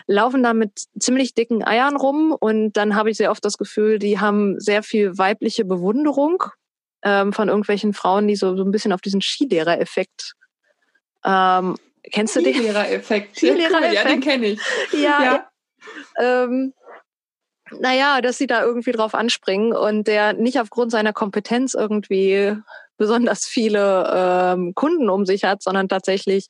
[0.08, 4.00] laufen da mit ziemlich dicken Eiern rum und dann habe ich sehr oft das Gefühl,
[4.00, 6.44] die haben sehr viel weibliche Bewunderung
[7.04, 10.34] ähm, von irgendwelchen Frauen, die so, so ein bisschen auf diesen Skilehrer-Effekt
[11.26, 11.76] ähm,
[12.12, 12.54] Kennst du den?
[12.54, 13.38] Skilehrer-Effekt.
[13.38, 13.86] Skilehrer-Effekt.
[13.86, 14.60] Cool, ja, den kenne ich.
[14.94, 15.24] Ja.
[15.24, 15.52] ja.
[16.20, 16.74] Ähm,
[17.80, 22.58] naja, dass sie da irgendwie drauf anspringen und der nicht aufgrund seiner Kompetenz irgendwie
[23.02, 26.46] besonders viele ähm, Kunden um sich hat, sondern tatsächlich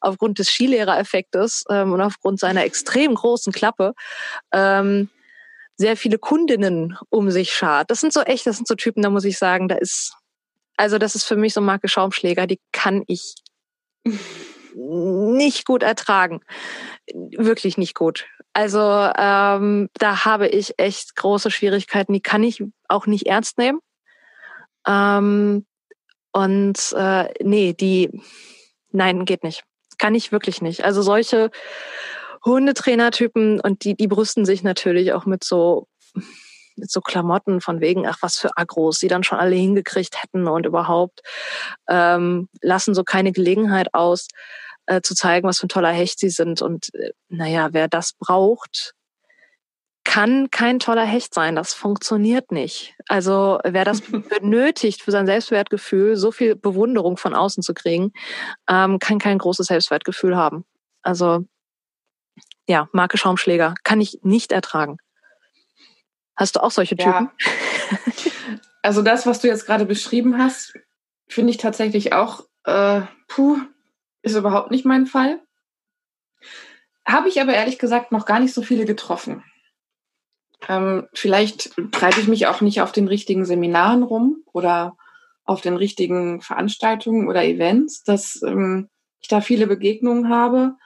[0.00, 3.92] aufgrund des Skilehrereffektes ähm, und aufgrund seiner extrem großen Klappe
[4.52, 5.10] ähm,
[5.76, 7.88] sehr viele Kundinnen um sich schart.
[7.92, 10.16] Das sind so echt, das sind so Typen, da muss ich sagen, da ist,
[10.76, 13.36] also das ist für mich so Marke Schaumschläger, die kann ich
[14.74, 16.40] nicht gut ertragen.
[17.14, 18.26] Wirklich nicht gut.
[18.54, 22.12] Also ähm, da habe ich echt große Schwierigkeiten.
[22.12, 23.78] Die kann ich auch nicht ernst nehmen.
[24.86, 25.64] Ähm,
[26.32, 28.10] und äh, nee, die,
[28.90, 29.62] nein, geht nicht.
[29.98, 30.84] Kann ich wirklich nicht.
[30.84, 31.50] Also solche
[32.44, 35.86] Hundetrainertypen und die, die brüsten sich natürlich auch mit so
[36.76, 40.48] mit so Klamotten von wegen, ach, was für Agros, die dann schon alle hingekriegt hätten
[40.48, 41.20] und überhaupt
[41.88, 44.28] ähm, lassen so keine Gelegenheit aus,
[44.86, 46.62] äh, zu zeigen, was für ein toller Hecht sie sind.
[46.62, 48.94] Und äh, naja, wer das braucht,
[50.04, 51.56] kann kein toller Hecht sein.
[51.56, 52.94] Das funktioniert nicht.
[53.08, 54.00] Also wer das
[54.40, 58.12] benötigt für sein Selbstwertgefühl, so viel Bewunderung von außen zu kriegen,
[58.68, 60.64] ähm, kann kein großes Selbstwertgefühl haben.
[61.02, 61.44] Also
[62.68, 64.98] ja, Marke Schaumschläger kann ich nicht ertragen.
[66.36, 67.30] Hast du auch solche Typen?
[67.38, 67.98] Ja.
[68.84, 70.74] Also das, was du jetzt gerade beschrieben hast,
[71.28, 73.58] finde ich tatsächlich auch, äh, puh,
[74.22, 75.40] ist überhaupt nicht mein Fall.
[77.06, 79.44] Habe ich aber ehrlich gesagt noch gar nicht so viele getroffen.
[80.68, 84.96] Ähm, vielleicht treibe ich mich auch nicht auf den richtigen Seminaren rum oder
[85.44, 88.88] auf den richtigen Veranstaltungen oder Events, dass ähm,
[89.20, 90.76] ich da viele Begegnungen habe.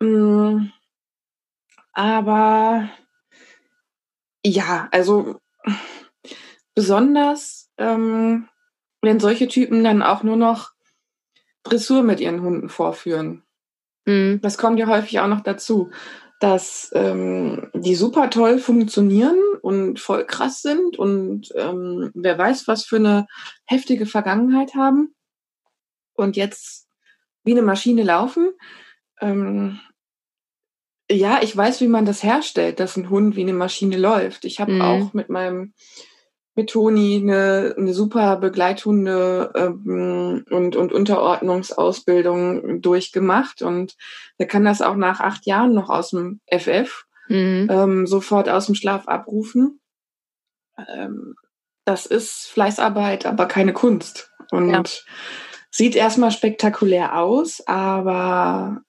[0.00, 0.72] Ähm,
[1.92, 2.90] aber
[4.44, 5.40] ja, also
[6.74, 8.48] besonders, ähm,
[9.02, 10.72] wenn solche Typen dann auch nur noch
[11.64, 13.42] Dressur mit ihren Hunden vorführen.
[14.04, 14.40] Mhm.
[14.42, 15.90] Das kommt ja häufig auch noch dazu
[16.40, 22.84] dass ähm, die super toll funktionieren und voll krass sind und ähm, wer weiß, was
[22.84, 23.26] für eine
[23.64, 25.14] heftige Vergangenheit haben
[26.14, 26.88] und jetzt
[27.44, 28.50] wie eine Maschine laufen.
[29.20, 29.80] Ähm,
[31.10, 34.44] ja, ich weiß, wie man das herstellt, dass ein Hund wie eine Maschine läuft.
[34.44, 34.82] Ich habe mhm.
[34.82, 35.72] auch mit meinem
[36.56, 43.60] mit Toni eine, eine super Begleithunde ähm, und, und Unterordnungsausbildung durchgemacht.
[43.60, 43.94] Und
[44.38, 47.68] der kann das auch nach acht Jahren noch aus dem FF mhm.
[47.70, 49.80] ähm, sofort aus dem Schlaf abrufen.
[50.78, 51.34] Ähm,
[51.84, 54.32] das ist Fleißarbeit, aber keine Kunst.
[54.50, 54.82] Und ja.
[55.70, 58.80] sieht erstmal spektakulär aus, aber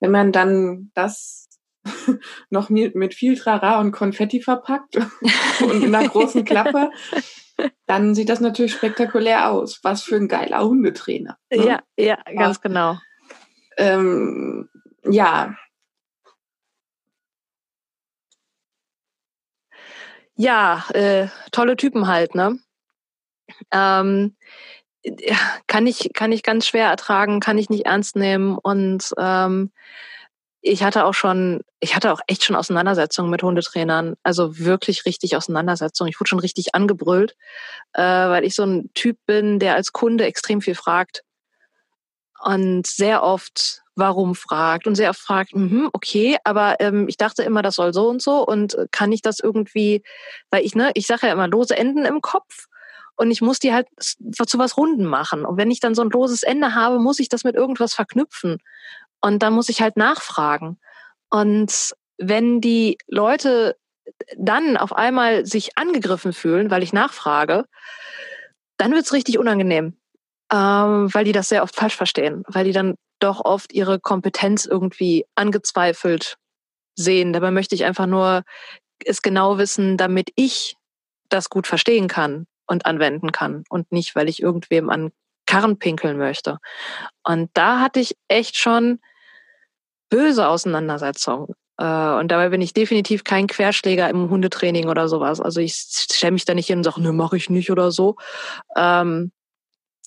[0.00, 1.43] wenn man dann das
[2.50, 4.96] noch mit viel Trara und Konfetti verpackt
[5.60, 6.90] und in einer großen Klappe,
[7.86, 9.80] dann sieht das natürlich spektakulär aus.
[9.82, 11.38] Was für ein geiler Hundetrainer.
[11.50, 11.66] Ne?
[11.66, 12.98] Ja, ja, ganz Aber, genau.
[13.76, 14.68] Ähm,
[15.04, 15.54] ja.
[20.36, 22.58] Ja, äh, tolle Typen halt, ne?
[23.70, 24.36] Ähm,
[25.04, 28.58] ja, kann ich, kann ich ganz schwer ertragen, kann ich nicht ernst nehmen.
[28.58, 29.70] Und ähm,
[30.66, 35.36] ich hatte auch schon, ich hatte auch echt schon Auseinandersetzungen mit Hundetrainern, also wirklich richtig
[35.36, 36.08] Auseinandersetzungen.
[36.08, 37.36] Ich wurde schon richtig angebrüllt,
[37.92, 41.22] äh, weil ich so ein Typ bin, der als Kunde extrem viel fragt
[42.42, 47.42] und sehr oft warum fragt und sehr oft fragt, mh, okay, aber ähm, ich dachte
[47.42, 50.02] immer, das soll so und so und kann ich das irgendwie,
[50.50, 52.66] weil ich ne, ich sage ja immer lose Enden im Kopf
[53.16, 55.44] und ich muss die halt zu was Runden machen.
[55.44, 58.58] Und wenn ich dann so ein loses Ende habe, muss ich das mit irgendwas verknüpfen.
[59.24, 60.78] Und dann muss ich halt nachfragen.
[61.30, 63.74] Und wenn die Leute
[64.36, 67.64] dann auf einmal sich angegriffen fühlen, weil ich nachfrage,
[68.76, 69.96] dann wird's richtig unangenehm,
[70.52, 74.66] ähm, weil die das sehr oft falsch verstehen, weil die dann doch oft ihre Kompetenz
[74.66, 76.36] irgendwie angezweifelt
[76.94, 77.32] sehen.
[77.32, 78.42] Dabei möchte ich einfach nur
[79.06, 80.76] es genau wissen, damit ich
[81.30, 85.12] das gut verstehen kann und anwenden kann und nicht, weil ich irgendwem an
[85.46, 86.58] Karren pinkeln möchte.
[87.22, 89.00] Und da hatte ich echt schon
[90.10, 91.48] böse Auseinandersetzungen.
[91.78, 95.40] Äh, und dabei bin ich definitiv kein Querschläger im Hundetraining oder sowas.
[95.40, 98.16] Also ich stelle mich da nicht hin und sage, ne, mache ich nicht oder so.
[98.76, 99.32] Ähm,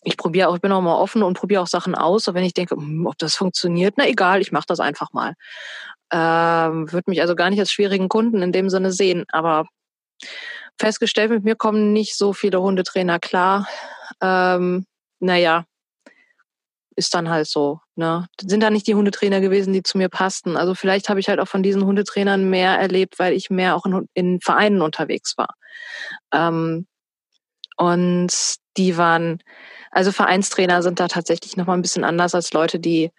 [0.03, 2.27] ich probiere auch, ich bin auch mal offen und probiere auch Sachen aus.
[2.27, 5.33] Und wenn ich denke, hm, ob das funktioniert, na egal, ich mache das einfach mal.
[6.11, 9.25] Ähm, Würde mich also gar nicht als schwierigen Kunden in dem Sinne sehen.
[9.31, 9.65] Aber
[10.79, 13.67] festgestellt, mit mir kommen nicht so viele Hundetrainer klar.
[14.21, 14.85] Ähm,
[15.19, 15.65] naja,
[16.97, 17.79] ist dann halt so.
[17.95, 18.27] Ne?
[18.41, 20.57] Sind da nicht die Hundetrainer gewesen, die zu mir passten.
[20.57, 23.85] Also vielleicht habe ich halt auch von diesen Hundetrainern mehr erlebt, weil ich mehr auch
[23.85, 25.53] in, in Vereinen unterwegs war.
[26.33, 26.87] Ähm,
[27.77, 28.33] und
[28.77, 29.43] die waren,
[29.91, 33.11] also Vereinstrainer sind da tatsächlich nochmal ein bisschen anders als Leute, die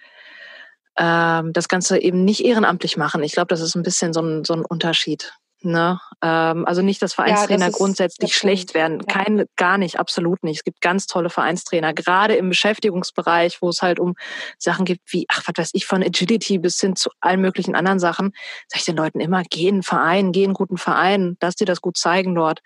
[0.97, 3.23] ähm, das Ganze eben nicht ehrenamtlich machen.
[3.23, 5.33] Ich glaube, das ist ein bisschen so ein, so ein Unterschied.
[5.61, 6.01] Ne?
[6.23, 9.01] Ähm, also nicht, dass Vereinstrainer ja, das grundsätzlich schlecht werden.
[9.01, 9.07] Ja.
[9.07, 10.59] Kein, gar nicht, absolut nicht.
[10.59, 14.15] Es gibt ganz tolle Vereinstrainer, gerade im Beschäftigungsbereich, wo es halt um
[14.57, 17.99] Sachen gibt wie, ach, was weiß ich, von Agility bis hin zu allen möglichen anderen
[17.99, 18.33] Sachen.
[18.69, 21.57] Sag ich den Leuten immer, geh in einen Verein, geh in einen guten Verein, lass
[21.57, 22.61] dir das gut zeigen dort.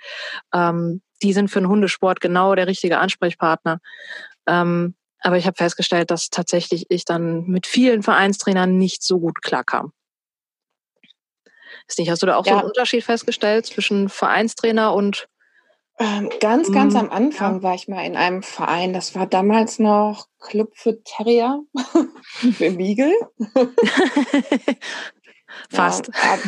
[0.52, 3.78] Ähm, die sind für den Hundesport genau der richtige Ansprechpartner.
[4.46, 9.40] Ähm, aber ich habe festgestellt, dass tatsächlich ich dann mit vielen Vereinstrainern nicht so gut
[9.40, 9.92] klarkam.
[11.86, 12.52] Ist nicht, hast du da auch ja.
[12.52, 15.28] so einen Unterschied festgestellt zwischen Vereinstrainer und
[15.98, 17.62] ähm, ganz, ganz am Anfang ja.
[17.62, 18.92] war ich mal in einem Verein.
[18.92, 21.62] Das war damals noch Club für Terrier
[22.56, 23.12] für Beagle.
[25.70, 26.08] Fast.
[26.08, 26.38] Ja,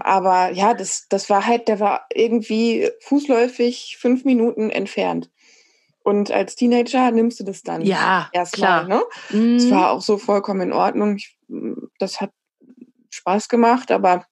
[0.00, 5.30] aber ja, das, das war halt, der war irgendwie fußläufig fünf Minuten entfernt.
[6.02, 8.86] Und als Teenager nimmst du das dann ja, erstmal.
[8.86, 9.02] Ne?
[9.28, 9.70] Es mm.
[9.70, 11.16] war auch so vollkommen in Ordnung.
[11.16, 11.38] Ich,
[11.98, 12.30] das hat
[13.10, 14.26] Spaß gemacht, aber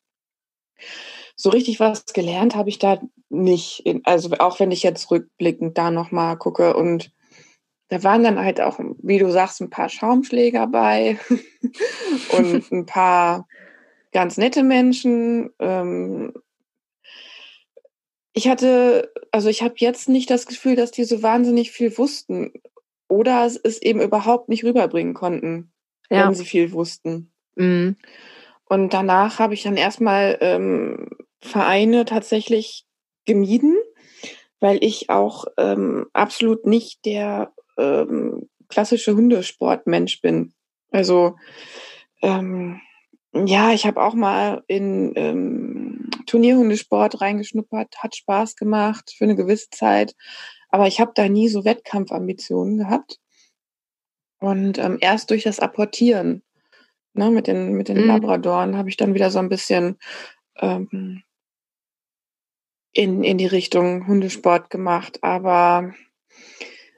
[1.37, 3.85] so richtig was gelernt habe ich da nicht.
[4.05, 7.13] Also auch wenn ich jetzt rückblickend da nochmal gucke und
[7.89, 11.19] da waren dann halt auch, wie du sagst, ein paar Schaumschläger bei
[12.39, 13.47] und ein paar
[14.13, 15.51] ganz nette Menschen.
[15.59, 16.33] Ähm,
[18.33, 22.53] ich hatte, also ich habe jetzt nicht das Gefühl, dass die so wahnsinnig viel wussten
[23.09, 25.71] oder es eben überhaupt nicht rüberbringen konnten,
[26.09, 26.27] ja.
[26.27, 27.31] wenn sie viel wussten.
[27.57, 27.97] Mhm.
[28.73, 31.11] Und danach habe ich dann erstmal ähm,
[31.43, 32.87] Vereine tatsächlich
[33.27, 33.77] gemieden,
[34.61, 40.55] weil ich auch ähm, absolut nicht der ähm, klassische Hundesportmensch bin.
[40.91, 41.37] Also
[42.23, 42.81] ähm,
[43.35, 49.69] ja, ich habe auch mal in ähm, Turnierhundesport reingeschnuppert, hat Spaß gemacht für eine gewisse
[49.69, 50.15] Zeit,
[50.71, 53.19] aber ich habe da nie so Wettkampfambitionen gehabt.
[54.41, 56.43] Und ähm, erst durch das Apportieren
[57.15, 58.07] ne, mit den, mit den mhm.
[58.09, 59.99] Labradoren habe ich dann wieder so ein bisschen
[60.59, 61.23] ähm,
[62.93, 65.19] in, in die Richtung Hundesport gemacht.
[65.23, 65.95] Aber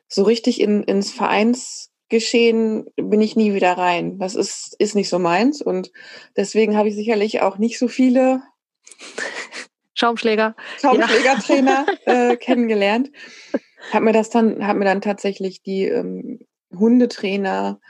[0.08, 4.18] so richtig in, ins Vereinsgeschehen bin ich nie wieder rein.
[4.18, 5.62] Das ist, ist nicht so meins.
[5.62, 5.92] Und
[6.36, 8.42] deswegen habe ich sicherlich auch nicht so viele
[9.94, 10.56] Schaumschläger.
[10.80, 12.30] Schaumschlägertrainer ja.
[12.30, 13.10] äh, kennengelernt.
[13.92, 16.40] Hab mir das dann, hab mir dann tatsächlich die ähm,
[16.72, 17.80] Hundetrainer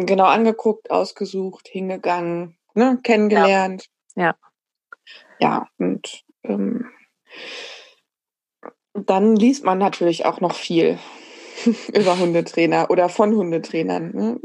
[0.00, 3.88] genau angeguckt, ausgesucht, hingegangen, ne, kennengelernt.
[4.16, 4.34] Ja.
[5.40, 6.86] Ja, und ähm,
[8.94, 10.98] dann liest man natürlich auch noch viel
[11.94, 14.12] über Hundetrainer oder von Hundetrainern.
[14.14, 14.40] Ne?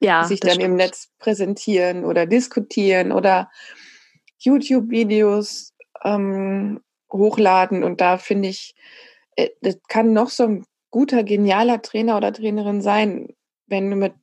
[0.00, 0.64] ja, sich dann stimmt.
[0.64, 3.50] im Netz präsentieren oder diskutieren oder
[4.38, 6.80] YouTube-Videos ähm,
[7.12, 7.84] hochladen.
[7.84, 8.74] Und da finde ich,
[9.36, 13.28] äh, das kann noch so ein guter, genialer Trainer oder Trainerin sein,
[13.66, 14.14] wenn du mit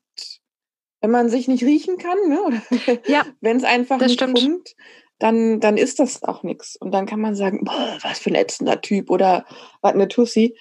[1.02, 2.42] wenn man sich nicht riechen kann, ne?
[2.42, 2.62] oder
[3.08, 4.40] ja, wenn es einfach nicht stimmt.
[4.40, 4.76] kommt,
[5.20, 6.76] dann, dann ist das auch nichts.
[6.76, 9.46] Und dann kann man sagen, boah, was für ein ätzender Typ oder
[9.82, 10.58] was eine Tussi.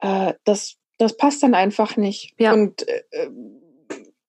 [0.00, 2.34] äh, das, das passt dann einfach nicht.
[2.38, 2.52] Ja.
[2.52, 3.30] Und äh,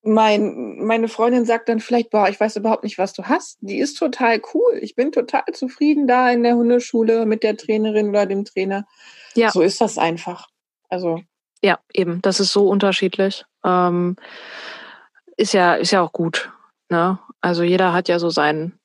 [0.05, 3.57] mein, meine Freundin sagt dann vielleicht, boah, ich weiß überhaupt nicht, was du hast.
[3.61, 4.77] Die ist total cool.
[4.81, 8.85] Ich bin total zufrieden da in der Hundeschule mit der Trainerin oder dem Trainer.
[9.33, 9.51] Ja.
[9.51, 10.47] So ist das einfach.
[10.89, 11.21] Also.
[11.63, 12.21] Ja, eben.
[12.21, 13.45] Das ist so unterschiedlich.
[13.66, 14.16] Ähm,
[15.38, 16.51] ist ja, ist ja auch gut.
[16.89, 17.20] Ne?
[17.41, 18.80] Also jeder hat ja so seinen,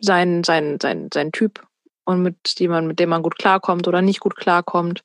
[0.00, 1.64] seinen, seinen, seinen, seinen Typ
[2.04, 5.04] und mit dem man, mit dem man gut klarkommt oder nicht gut klarkommt.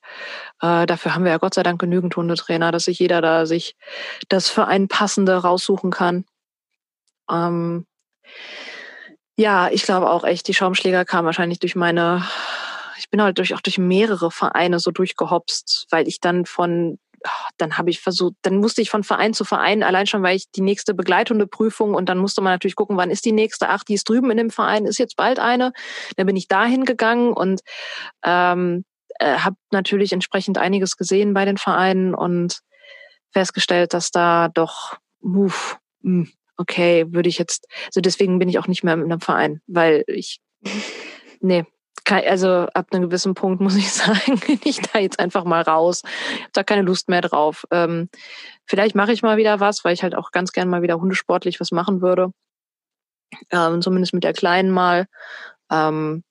[0.60, 3.76] Äh, dafür haben wir ja Gott sei Dank genügend Hundetrainer, dass sich jeder da sich
[4.28, 6.24] das für einen passende raussuchen kann.
[7.30, 7.86] Ähm,
[9.36, 12.26] ja, ich glaube auch echt, die Schaumschläger kamen wahrscheinlich durch meine,
[12.98, 16.98] ich bin halt durch, auch durch mehrere Vereine so durchgehopst, weil ich dann von
[17.58, 20.50] dann habe ich versucht, dann musste ich von Verein zu Verein, allein schon, weil ich
[20.50, 23.68] die nächste Begleithundeprüfung und dann musste man natürlich gucken, wann ist die nächste?
[23.68, 25.72] Ach, die ist drüben in dem Verein, ist jetzt bald eine.
[26.16, 27.60] Dann bin ich dahin gegangen und
[28.24, 28.84] ähm,
[29.18, 32.60] äh, habe natürlich entsprechend einiges gesehen bei den Vereinen und
[33.32, 38.66] festgestellt, dass da doch, uff, hm, okay, würde ich jetzt, also deswegen bin ich auch
[38.66, 40.40] nicht mehr in einem Verein, weil ich,
[41.40, 41.64] nee,
[42.10, 46.02] also ab einem gewissen Punkt muss ich sagen, bin ich da jetzt einfach mal raus.
[46.04, 47.64] Ich habe da keine Lust mehr drauf.
[47.70, 48.08] Ähm,
[48.66, 51.60] vielleicht mache ich mal wieder was, weil ich halt auch ganz gern mal wieder hundesportlich
[51.60, 52.32] was machen würde.
[53.50, 55.06] Ähm, zumindest mit der Kleinen mal.
[55.70, 56.24] Ähm,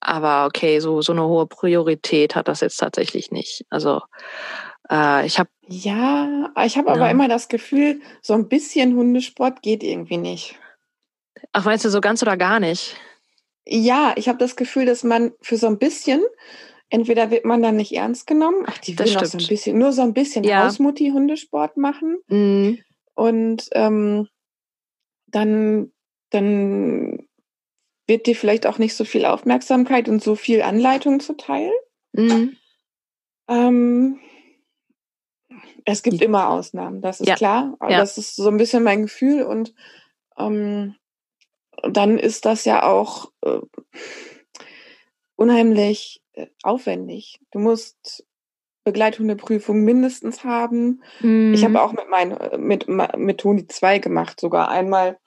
[0.00, 3.66] aber okay, so, so eine hohe Priorität hat das jetzt tatsächlich nicht.
[3.68, 4.00] Also
[4.90, 5.50] äh, ich habe.
[5.68, 6.94] Ja, ich habe ja.
[6.94, 10.58] aber immer das Gefühl, so ein bisschen Hundesport geht irgendwie nicht.
[11.52, 12.96] Ach, meinst du so ganz oder gar nicht?
[13.66, 16.22] Ja, ich habe das Gefühl, dass man für so ein bisschen,
[16.88, 19.92] entweder wird man dann nicht ernst genommen, ach, die will noch so ein bisschen, nur
[19.92, 20.64] so ein bisschen ja.
[20.64, 22.18] Hausmutti-Hundesport machen.
[22.28, 22.78] Mhm.
[23.14, 24.28] Und ähm,
[25.26, 25.92] dann,
[26.30, 27.28] dann
[28.06, 31.70] wird dir vielleicht auch nicht so viel Aufmerksamkeit und so viel Anleitung zuteil.
[32.12, 32.56] Mhm.
[33.48, 34.20] Ähm,
[35.84, 37.34] es gibt immer Ausnahmen, das ist ja.
[37.36, 37.76] klar.
[37.82, 37.98] Ja.
[37.98, 39.74] Das ist so ein bisschen mein Gefühl und
[40.38, 40.96] ähm,
[41.88, 43.60] dann ist das ja auch äh,
[45.36, 47.40] unheimlich äh, aufwendig.
[47.50, 48.26] Du musst
[48.84, 51.02] Begleithundeprüfung mindestens haben.
[51.20, 51.52] Mhm.
[51.54, 55.18] Ich habe auch mit mein, mit, mit Toni zwei gemacht, sogar einmal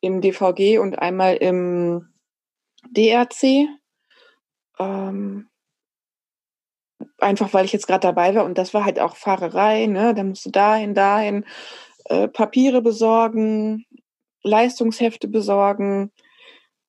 [0.00, 2.12] im DVG und einmal im
[2.90, 3.68] DRC.
[4.78, 5.48] Ähm,
[7.18, 10.14] einfach weil ich jetzt gerade dabei war und das war halt auch Fahrerei, ne?
[10.14, 11.44] Da musst du dahin, dahin
[12.06, 13.86] äh, Papiere besorgen,
[14.42, 16.10] Leistungshefte besorgen.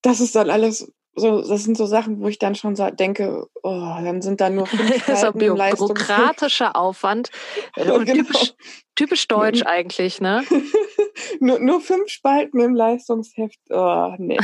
[0.02, 3.48] Das ist dann alles so, das sind so Sachen, wo ich dann schon so denke,
[3.62, 7.30] oh, dann sind da nur fünf Das ist auch bürokratischer Aufwand.
[7.76, 8.04] genau.
[8.04, 8.54] typisch,
[8.96, 10.44] typisch deutsch eigentlich, ne?
[11.40, 13.60] nur, nur fünf Spalten im Leistungsheft.
[13.70, 14.40] Oh, nee.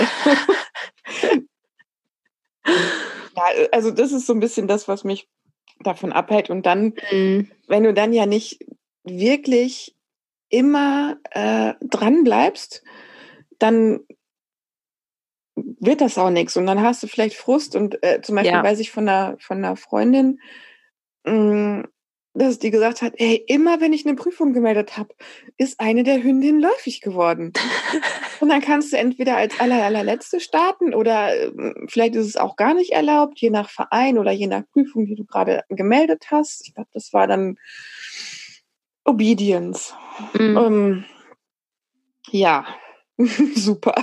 [2.65, 5.27] ja, also das ist so ein bisschen das, was mich
[5.79, 6.51] davon abhält.
[6.51, 7.49] Und dann, mhm.
[7.67, 8.59] wenn du dann ja nicht
[9.03, 9.95] wirklich
[10.49, 12.83] immer äh, dran bleibst,
[13.59, 14.01] dann
[15.55, 16.57] wird das auch nichts.
[16.57, 18.63] Und dann hast du vielleicht Frust und äh, zum Beispiel ja.
[18.63, 20.39] weiß ich von einer, von einer Freundin,
[21.25, 21.83] mh, mm,
[22.35, 25.13] dass die gesagt hat, ey, immer wenn ich eine Prüfung gemeldet habe,
[25.57, 27.51] ist eine der Hündinnen läufig geworden.
[28.39, 31.51] und dann kannst du entweder als aller, allerletzte starten oder äh,
[31.87, 35.15] vielleicht ist es auch gar nicht erlaubt, je nach Verein oder je nach Prüfung, die
[35.15, 36.65] du gerade gemeldet hast.
[36.67, 37.57] Ich glaube, das war dann
[39.09, 39.93] Obedience.
[40.33, 40.57] Mhm.
[40.57, 41.05] Ähm,
[42.31, 42.65] ja,
[43.55, 43.95] super.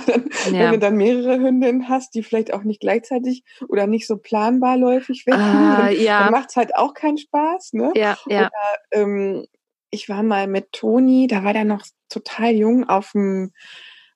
[0.51, 0.51] Ja.
[0.51, 4.77] Wenn du dann mehrere Hündinnen hast, die vielleicht auch nicht gleichzeitig oder nicht so planbar
[4.77, 6.23] läufig werden, ah, dann, ja.
[6.23, 7.73] dann macht es halt auch keinen Spaß.
[7.73, 7.91] Ne?
[7.95, 8.41] Ja, ja.
[8.47, 8.51] Oder,
[8.91, 9.45] ähm,
[9.89, 13.53] ich war mal mit Toni, da war der noch total jung auf dem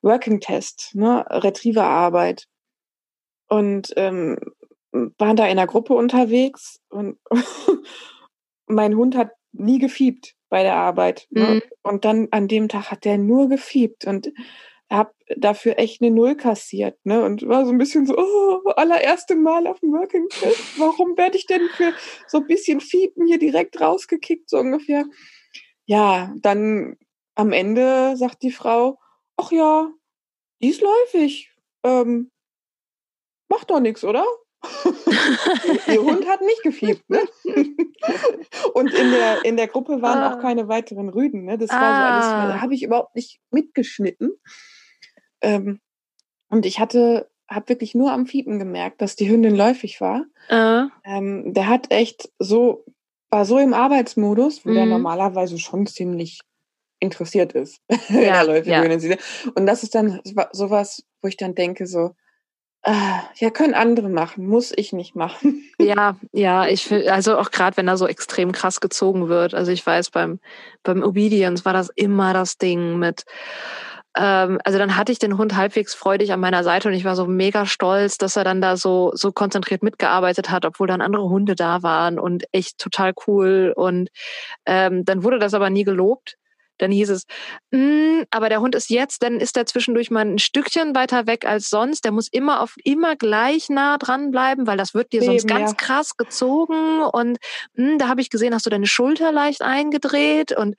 [0.02, 1.26] Working Test, ne?
[1.30, 2.48] Retrieverarbeit.
[3.48, 4.38] Und ähm,
[4.92, 7.18] waren da in der Gruppe unterwegs und
[8.68, 11.28] mein Hund hat nie gefiebt bei der Arbeit.
[11.32, 11.46] Ne?
[11.46, 11.62] Mhm.
[11.82, 14.32] Und dann an dem Tag hat der nur gefiebt und
[14.92, 17.24] habe dafür echt eine Null kassiert, ne?
[17.24, 20.78] Und war so ein bisschen so, oh, allererste Mal auf dem Working Test.
[20.78, 21.94] Warum werde ich denn für
[22.28, 25.06] so ein bisschen Fiepen hier direkt rausgekickt, so ungefähr?
[25.86, 26.98] Ja, dann
[27.36, 29.00] am Ende sagt die Frau,
[29.38, 29.90] ach ja,
[30.62, 31.50] die ist läufig.
[31.84, 32.30] Ähm,
[33.48, 34.26] macht doch nichts, oder?
[35.88, 37.20] Ihr Hund hat nicht gefiebt, ne?
[38.74, 40.34] Und in der, in der Gruppe waren ah.
[40.34, 41.58] auch keine weiteren Rüden, ne?
[41.58, 42.48] Das war so alles, ah.
[42.48, 44.32] da habe ich überhaupt nicht mitgeschnitten.
[45.42, 45.80] Ähm,
[46.50, 50.26] und ich hatte, habe wirklich nur am Fiepen gemerkt, dass die Hündin läufig war.
[50.52, 50.90] Uh.
[51.04, 52.86] Ähm, der hat echt so,
[53.30, 54.74] war so im Arbeitsmodus, wo mm.
[54.74, 54.92] der mhm.
[54.92, 56.42] normalerweise schon ziemlich
[57.00, 58.84] interessiert ist, ja, läufig ja.
[59.56, 62.12] Und das ist dann sowas, wo ich dann denke, so,
[62.84, 65.64] ja, können andere machen, muss ich nicht machen.
[65.82, 69.56] Ja, ja, ich finde, also auch gerade wenn er so extrem krass gezogen wird.
[69.56, 70.40] Also ich weiß, beim,
[70.84, 73.26] beim Obedience war das immer das Ding mit,
[74.16, 77.16] ähm, also dann hatte ich den Hund halbwegs freudig an meiner Seite und ich war
[77.16, 81.30] so mega stolz, dass er dann da so, so konzentriert mitgearbeitet hat, obwohl dann andere
[81.30, 83.74] Hunde da waren und echt total cool.
[83.76, 84.10] Und
[84.68, 86.38] ähm, dann wurde das aber nie gelobt.
[86.82, 87.26] Dann hieß es,
[87.72, 91.46] mm, aber der Hund ist jetzt, dann ist er zwischendurch mal ein Stückchen weiter weg
[91.46, 92.04] als sonst.
[92.06, 95.48] Der muss immer auf immer gleich nah dran bleiben, weil das wird dir Leben, sonst
[95.48, 95.78] ganz ja.
[95.78, 97.04] krass gezogen.
[97.04, 97.38] Und
[97.76, 100.76] mm, da habe ich gesehen, hast du deine Schulter leicht eingedreht und,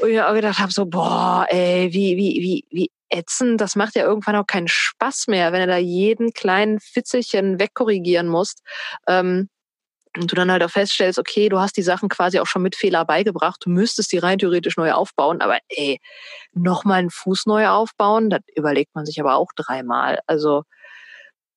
[0.00, 3.60] und ich auch gedacht habe so, boah, ey, wie, wie, wie, wie ätzend.
[3.60, 8.28] Das macht ja irgendwann auch keinen Spaß mehr, wenn er da jeden kleinen Fitzelchen wegkorrigieren
[8.28, 8.62] musst.
[9.06, 9.48] Ähm,
[10.20, 12.76] und du dann halt auch feststellst, okay, du hast die Sachen quasi auch schon mit
[12.76, 16.00] Fehler beigebracht, du müsstest die rein theoretisch neu aufbauen, aber ey,
[16.52, 20.20] nochmal einen Fuß neu aufbauen, das überlegt man sich aber auch dreimal.
[20.26, 20.64] Also,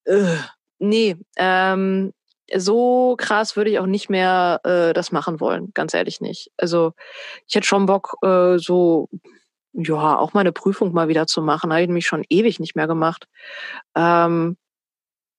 [0.05, 0.37] äh,
[0.79, 2.13] nee, ähm,
[2.55, 6.51] so krass würde ich auch nicht mehr äh, das machen wollen, ganz ehrlich nicht.
[6.57, 6.93] Also
[7.47, 9.09] ich hätte schon Bock, äh, so
[9.73, 11.71] ja, auch mal eine Prüfung mal wieder zu machen.
[11.71, 13.27] Habe ich mich schon ewig nicht mehr gemacht.
[13.95, 14.57] Ähm,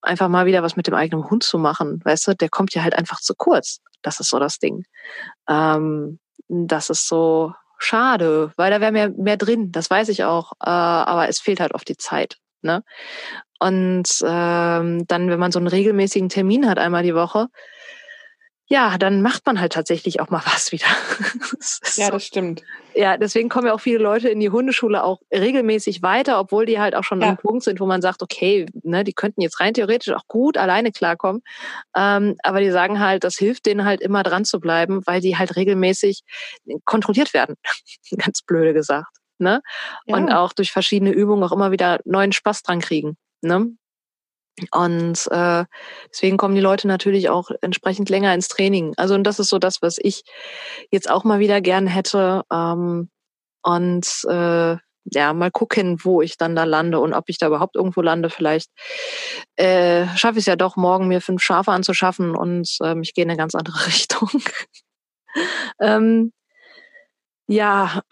[0.03, 2.01] einfach mal wieder was mit dem eigenen Hund zu machen.
[2.05, 3.81] Weißt du, der kommt ja halt einfach zu kurz.
[4.03, 4.85] Das ist so das Ding.
[5.49, 10.53] Ähm, das ist so schade, weil da wäre mehr, mehr drin, das weiß ich auch.
[10.61, 12.37] Äh, aber es fehlt halt oft die Zeit.
[12.63, 12.85] Ne?
[13.59, 17.49] Und ähm, dann, wenn man so einen regelmäßigen Termin hat, einmal die Woche,
[18.73, 20.87] ja, dann macht man halt tatsächlich auch mal was wieder.
[21.59, 22.63] das ja, das stimmt.
[22.95, 26.81] Ja, deswegen kommen ja auch viele Leute in die Hundeschule auch regelmäßig weiter, obwohl die
[26.81, 27.27] halt auch schon ja.
[27.27, 30.27] an einem Punkt sind, wo man sagt, okay, ne, die könnten jetzt rein theoretisch auch
[30.27, 31.43] gut alleine klarkommen.
[31.95, 35.37] Ähm, aber die sagen halt, das hilft denen halt immer dran zu bleiben, weil die
[35.37, 36.23] halt regelmäßig
[36.87, 37.57] kontrolliert werden.
[38.17, 39.19] Ganz blöde gesagt.
[39.37, 39.61] Ne?
[40.07, 40.17] Ja.
[40.17, 43.19] Und auch durch verschiedene Übungen auch immer wieder neuen Spaß dran kriegen.
[43.43, 43.67] Ne?
[44.71, 45.65] Und äh,
[46.11, 48.93] deswegen kommen die Leute natürlich auch entsprechend länger ins Training.
[48.97, 50.23] Also und das ist so das, was ich
[50.91, 52.43] jetzt auch mal wieder gern hätte.
[52.53, 53.11] Ähm,
[53.63, 57.77] und äh, ja, mal gucken, wo ich dann da lande und ob ich da überhaupt
[57.77, 58.31] irgendwo lande.
[58.31, 58.71] Vielleicht
[59.57, 63.25] äh, schaffe ich es ja doch, morgen mir fünf Schafe anzuschaffen und ähm, ich gehe
[63.25, 64.31] in eine ganz andere Richtung.
[65.81, 66.33] ähm,
[67.49, 68.03] ja,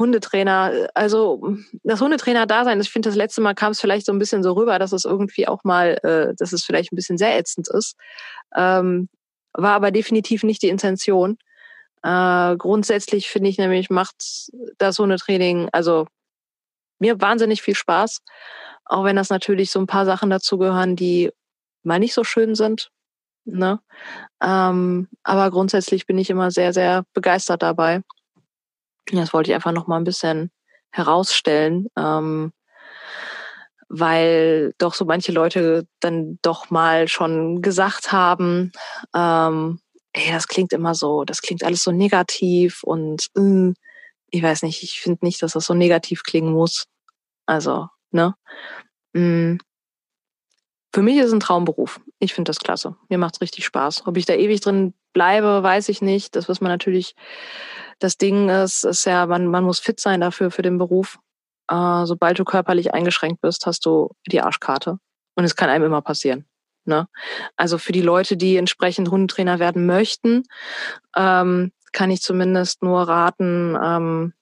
[0.00, 4.42] Hundetrainer, also das Hundetrainer-Dasein, ich finde, das letzte Mal kam es vielleicht so ein bisschen
[4.42, 7.68] so rüber, dass es irgendwie auch mal, äh, dass es vielleicht ein bisschen sehr ätzend
[7.68, 7.96] ist.
[8.56, 9.08] Ähm,
[9.52, 11.36] war aber definitiv nicht die Intention.
[12.02, 14.16] Äh, grundsätzlich finde ich nämlich, macht
[14.78, 16.06] das Hundetraining, also
[16.98, 18.22] mir wahnsinnig viel Spaß,
[18.86, 21.30] auch wenn das natürlich so ein paar Sachen dazu gehören, die
[21.82, 22.90] mal nicht so schön sind.
[23.44, 23.80] Ne?
[24.42, 28.02] Ähm, aber grundsätzlich bin ich immer sehr, sehr begeistert dabei.
[29.12, 30.50] Das wollte ich einfach noch mal ein bisschen
[30.90, 32.52] herausstellen, ähm,
[33.88, 38.72] weil doch so manche Leute dann doch mal schon gesagt haben,
[39.14, 39.80] ähm,
[40.12, 43.72] ey, das klingt immer so, das klingt alles so negativ und äh,
[44.30, 46.86] ich weiß nicht, ich finde nicht, dass das so negativ klingen muss.
[47.46, 48.34] Also, ne?
[49.12, 49.56] Mm.
[50.92, 52.00] Für mich ist es ein Traumberuf.
[52.18, 52.96] Ich finde das klasse.
[53.08, 54.06] Mir macht's richtig Spaß.
[54.06, 56.36] Ob ich da ewig drin bleibe, weiß ich nicht.
[56.36, 57.14] Das, was man natürlich
[57.98, 61.18] das Ding ist, ist ja, man, man muss fit sein dafür, für den Beruf.
[61.70, 64.98] Äh, sobald du körperlich eingeschränkt bist, hast du die Arschkarte.
[65.36, 66.46] Und es kann einem immer passieren.
[66.84, 67.08] Ne?
[67.56, 70.44] Also für die Leute, die entsprechend Hundetrainer werden möchten,
[71.16, 74.32] ähm, kann ich zumindest nur raten, ähm,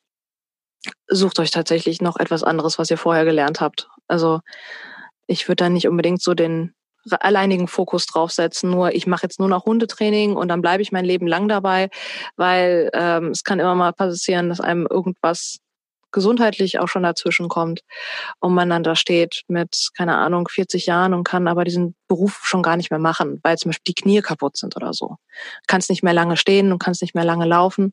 [1.09, 3.89] sucht euch tatsächlich noch etwas anderes, was ihr vorher gelernt habt.
[4.07, 4.41] Also
[5.27, 6.75] ich würde da nicht unbedingt so den
[7.13, 8.71] alleinigen Fokus draufsetzen.
[8.71, 11.89] Nur ich mache jetzt nur noch Hundetraining und dann bleibe ich mein Leben lang dabei,
[12.37, 15.59] weil ähm, es kann immer mal passieren, dass einem irgendwas
[16.13, 17.81] gesundheitlich auch schon dazwischen kommt
[18.41, 22.41] und man dann da steht mit, keine Ahnung, 40 Jahren und kann aber diesen Beruf
[22.45, 25.17] schon gar nicht mehr machen, weil zum Beispiel die Knie kaputt sind oder so.
[25.67, 27.93] Kannst nicht mehr lange stehen und kannst nicht mehr lange laufen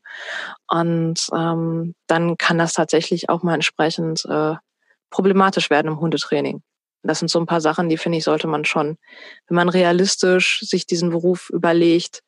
[0.68, 4.54] und ähm, dann kann das tatsächlich auch mal entsprechend äh,
[5.10, 6.62] problematisch werden im Hundetraining.
[7.06, 8.98] Das sind so ein paar Sachen, die finde ich, sollte man schon,
[9.48, 12.22] wenn man realistisch sich diesen Beruf überlegt,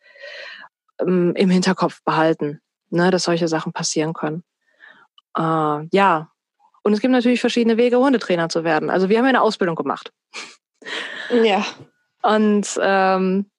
[1.00, 2.60] ähm, im Hinterkopf behalten,
[2.90, 4.44] ne, dass solche Sachen passieren können.
[5.36, 6.30] Äh, ja.
[6.82, 8.90] Und es gibt natürlich verschiedene Wege, Hundetrainer zu werden.
[8.90, 10.12] Also wir haben ja eine Ausbildung gemacht.
[11.30, 11.64] Ja.
[12.22, 13.50] Und ähm,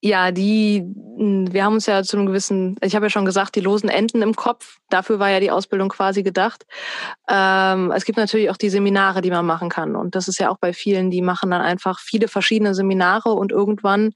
[0.00, 3.54] ja, die, hm, wir haben uns ja zu einem gewissen, ich habe ja schon gesagt,
[3.56, 4.78] die losen Enden im Kopf.
[4.90, 6.66] Dafür war ja die Ausbildung quasi gedacht.
[7.28, 9.96] Ähm, es gibt natürlich auch die Seminare, die man machen kann.
[9.96, 13.52] Und das ist ja auch bei vielen, die machen dann einfach viele verschiedene Seminare und
[13.52, 14.14] irgendwann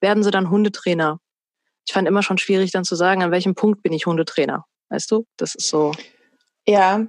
[0.00, 1.18] werden sie dann Hundetrainer.
[1.86, 4.64] Ich fand immer schon schwierig dann zu sagen, an welchem Punkt bin ich Hundetrainer.
[4.90, 5.26] Weißt du?
[5.36, 5.92] Das ist so.
[6.66, 7.06] Ja,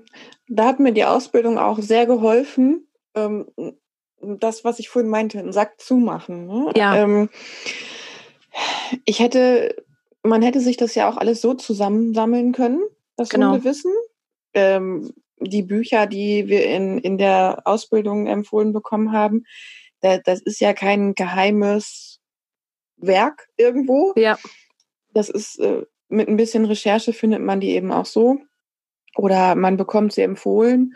[0.48, 3.46] da hat mir die Ausbildung auch sehr geholfen, ähm,
[4.22, 6.48] das, was ich vorhin meinte, einen Sack zumachen.
[6.48, 6.72] Ne?
[6.76, 6.96] Ja.
[6.96, 7.30] Ähm,
[9.06, 9.76] ich hätte,
[10.24, 12.82] man hätte sich das ja auch alles so zusammensammeln können,
[13.18, 13.52] das Genau.
[13.52, 13.92] Hundewissen.
[14.54, 19.46] Ähm, die Bücher, die wir in, in der Ausbildung empfohlen bekommen haben,
[20.02, 22.20] da, das ist ja kein geheimes
[22.98, 24.14] Werk irgendwo.
[24.16, 24.38] Ja.
[25.14, 28.40] Das ist äh, mit ein bisschen Recherche findet man die eben auch so.
[29.16, 30.96] Oder man bekommt sie empfohlen.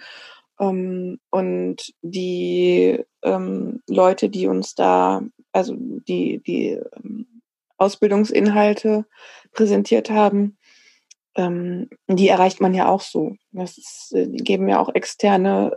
[0.60, 5.22] Ähm, und die ähm, Leute, die uns da,
[5.52, 7.42] also die, die ähm,
[7.78, 9.06] Ausbildungsinhalte
[9.52, 10.58] präsentiert haben,
[11.36, 13.36] ähm, die erreicht man ja auch so.
[13.52, 15.76] Das ist, äh, die geben ja auch externe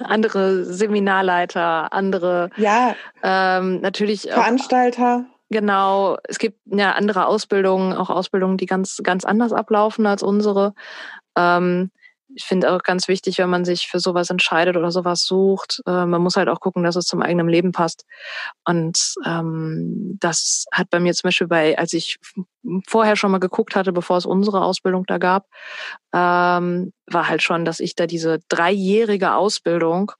[0.00, 5.24] Andere Seminarleiter, andere Ja, ähm, natürlich auch, Veranstalter.
[5.48, 10.74] genau, es gibt ja andere Ausbildungen, auch Ausbildungen, die ganz, ganz anders ablaufen als unsere.
[11.36, 11.90] Ähm,
[12.36, 16.04] ich finde auch ganz wichtig, wenn man sich für sowas entscheidet oder sowas sucht, äh,
[16.04, 18.04] man muss halt auch gucken, dass es zum eigenen Leben passt.
[18.64, 22.18] Und ähm, das hat bei mir zum Beispiel bei, als ich
[22.86, 25.46] vorher schon mal geguckt hatte, bevor es unsere Ausbildung da gab,
[26.12, 30.12] ähm, war halt schon, dass ich da diese dreijährige Ausbildung,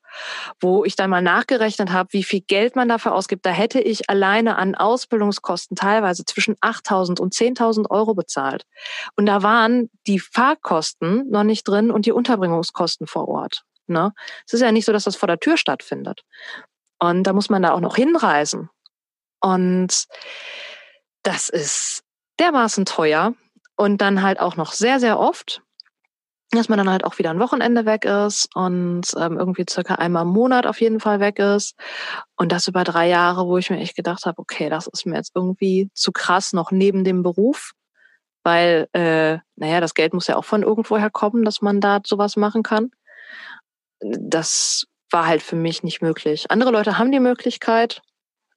[0.61, 4.09] wo ich dann mal nachgerechnet habe, wie viel Geld man dafür ausgibt, da hätte ich
[4.09, 8.65] alleine an Ausbildungskosten teilweise zwischen 8.000 und 10.000 Euro bezahlt.
[9.17, 13.65] Und da waren die Fahrkosten noch nicht drin und die Unterbringungskosten vor Ort.
[13.87, 14.13] Ne?
[14.47, 16.23] Es ist ja nicht so, dass das vor der Tür stattfindet.
[16.99, 18.71] Und da muss man da auch noch hinreisen.
[19.41, 20.07] Und
[21.23, 22.03] das ist
[22.39, 23.35] dermaßen teuer
[23.77, 25.63] und dann halt auch noch sehr, sehr oft,
[26.51, 30.23] dass man dann halt auch wieder ein Wochenende weg ist und ähm, irgendwie circa einmal
[30.23, 31.75] im Monat auf jeden Fall weg ist.
[32.37, 35.17] Und das über drei Jahre, wo ich mir echt gedacht habe, okay, das ist mir
[35.17, 37.73] jetzt irgendwie zu krass noch neben dem Beruf,
[38.45, 42.37] weil, äh, naja, das Geld muss ja auch von irgendwoher kommen, dass man da sowas
[42.37, 42.91] machen kann.
[44.01, 46.51] Das war halt für mich nicht möglich.
[46.51, 48.03] Andere Leute haben die Möglichkeit,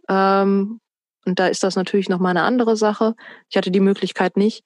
[0.08, 0.80] ähm,
[1.26, 3.16] und da ist das natürlich noch mal eine andere Sache.
[3.50, 4.64] Ich hatte die Möglichkeit nicht.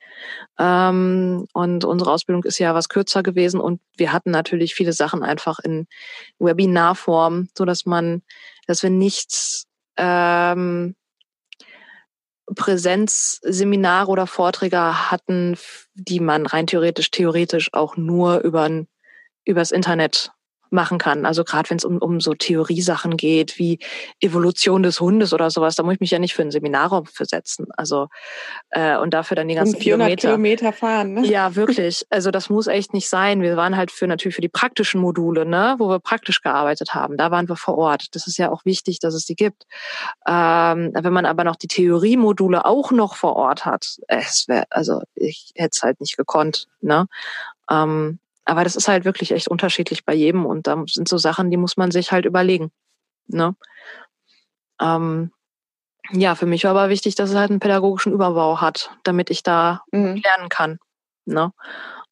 [0.59, 5.23] Ähm, und unsere Ausbildung ist ja was kürzer gewesen und wir hatten natürlich viele Sachen
[5.23, 5.87] einfach in
[6.39, 8.21] Webinarform, so dass man,
[8.67, 9.65] dass wir nichts
[9.97, 10.95] ähm,
[12.55, 15.57] Präsenzseminare oder Vorträge hatten,
[15.95, 18.69] die man rein theoretisch, theoretisch auch nur über
[19.45, 20.31] übers Internet
[20.73, 21.25] machen kann.
[21.25, 23.79] Also gerade wenn es um, um so Theoriesachen geht, wie
[24.19, 27.67] Evolution des Hundes oder sowas, da muss ich mich ja nicht für ein Seminarraum versetzen.
[27.77, 28.07] Also
[28.71, 30.27] äh, und dafür dann die ganzen Und 400 Kilometer.
[30.29, 31.13] Kilometer fahren.
[31.13, 31.25] Ne?
[31.25, 32.05] Ja, wirklich.
[32.09, 33.41] Also das muss echt nicht sein.
[33.41, 37.17] Wir waren halt für natürlich für die praktischen Module, ne, wo wir praktisch gearbeitet haben.
[37.17, 38.07] Da waren wir vor Ort.
[38.15, 39.63] Das ist ja auch wichtig, dass es die gibt.
[40.27, 45.01] Ähm, wenn man aber noch die Theoriemodule auch noch vor Ort hat, es wäre, also
[45.15, 47.07] ich hätte es halt nicht gekonnt, ne.
[47.69, 51.51] Ähm, aber das ist halt wirklich echt unterschiedlich bei jedem und da sind so Sachen,
[51.51, 52.71] die muss man sich halt überlegen,
[53.27, 53.55] ne.
[54.81, 55.31] Ähm,
[56.11, 59.43] ja, für mich war aber wichtig, dass es halt einen pädagogischen Überbau hat, damit ich
[59.43, 60.21] da Mhm.
[60.23, 60.79] lernen kann.
[61.25, 61.53] Ne?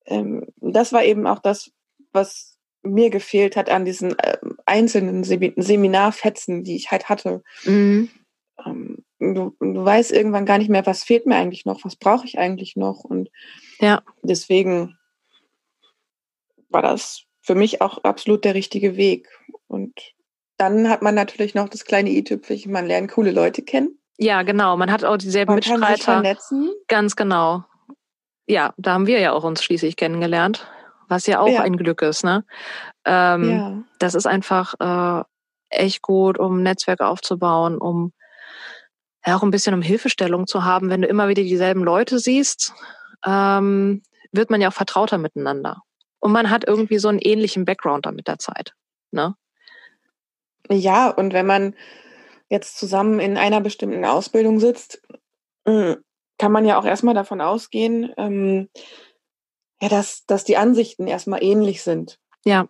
[0.05, 1.71] ähm, das war eben auch das,
[2.13, 7.43] was mir gefehlt hat an diesen ähm, einzelnen Semi- Seminarfetzen, die ich halt hatte.
[7.65, 8.09] Mhm.
[8.65, 12.25] Ähm, du, du weißt irgendwann gar nicht mehr, was fehlt mir eigentlich noch, was brauche
[12.25, 13.03] ich eigentlich noch.
[13.03, 13.29] Und
[13.79, 14.01] Ja.
[14.23, 14.97] deswegen
[16.69, 19.27] war das für mich auch absolut der richtige Weg.
[19.67, 19.93] Und
[20.57, 23.97] dann hat man natürlich noch das kleine i-Tüpfelchen, man lernt coole Leute kennen.
[24.17, 24.75] Ja, genau.
[24.77, 26.21] Man hat auch dieselben Man kann sich Mitstreiter.
[26.21, 26.71] vernetzen.
[26.87, 27.63] Ganz genau.
[28.47, 30.67] ja, da haben wir ja auch uns schließlich kennengelernt,
[31.07, 31.61] was ja auch ja.
[31.61, 32.43] ein Glück ist, ne?
[33.05, 33.83] Ähm, ja.
[33.99, 35.23] Das ist einfach äh,
[35.69, 38.13] echt gut, um Netzwerk aufzubauen, um
[39.25, 40.89] ja auch ein bisschen um Hilfestellung zu haben.
[40.89, 42.73] Wenn du immer wieder dieselben Leute siehst,
[43.25, 44.01] ähm,
[44.31, 45.81] wird man ja auch vertrauter miteinander.
[46.27, 48.73] Und man hat irgendwie so einen ähnlichen Background da mit der Zeit.
[49.11, 49.33] Ne?
[50.69, 51.73] Ja, und wenn man
[52.49, 55.01] jetzt zusammen in einer bestimmten Ausbildung sitzt,
[55.65, 56.03] hm,
[56.37, 58.67] kann man ja auch erstmal davon ausgehen, ähm,
[59.81, 62.19] ja, dass, dass die Ansichten erstmal ähnlich sind.
[62.43, 62.67] Ja.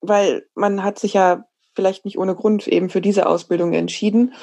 [0.00, 1.44] Weil man hat sich ja
[1.76, 4.34] vielleicht nicht ohne Grund eben für diese Ausbildung entschieden.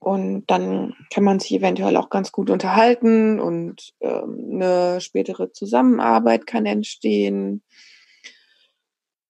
[0.00, 6.46] Und dann kann man sich eventuell auch ganz gut unterhalten und ähm, eine spätere Zusammenarbeit
[6.46, 7.62] kann entstehen.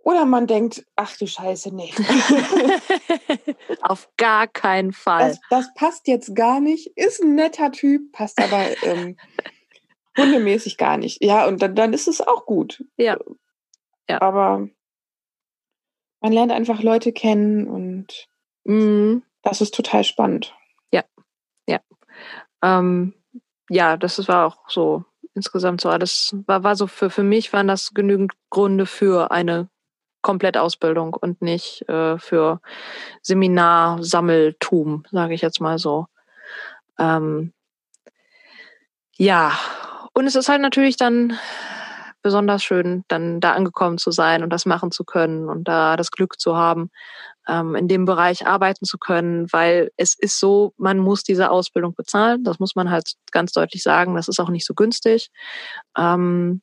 [0.09, 1.93] Oder man denkt, ach du Scheiße, nee.
[3.83, 5.29] Auf gar keinen Fall.
[5.29, 6.93] Das, das, passt jetzt gar nicht.
[6.97, 9.17] Ist ein netter Typ, passt aber ähm,
[10.17, 11.23] hundemäßig gar nicht.
[11.23, 12.85] Ja, und dann, dann ist es auch gut.
[12.97, 13.19] Ja.
[14.09, 14.23] ja.
[14.23, 14.69] Aber
[16.21, 18.29] man lernt einfach Leute kennen und
[18.65, 19.23] mhm.
[19.43, 20.55] das ist total spannend.
[21.69, 21.81] Ja.
[22.63, 23.15] Ähm,
[23.69, 25.05] ja, das war auch so
[25.35, 29.69] insgesamt so alles, war, war so für, für mich waren das genügend Gründe für eine
[30.23, 32.61] Komplettausbildung und nicht äh, für
[33.23, 36.07] Seminarsammeltum, sage ich jetzt mal so.
[36.99, 37.53] Ähm,
[39.17, 39.53] ja,
[40.15, 41.39] und es ist halt natürlich dann
[42.23, 46.11] besonders schön, dann da angekommen zu sein und das machen zu können und da das
[46.11, 46.91] Glück zu haben,
[47.49, 51.95] ähm, in dem Bereich arbeiten zu können, weil es ist so, man muss diese Ausbildung
[51.95, 52.45] bezahlen.
[52.45, 54.15] Das muss man halt ganz deutlich sagen.
[54.15, 55.31] Das ist auch nicht so günstig.
[55.97, 56.61] Ähm,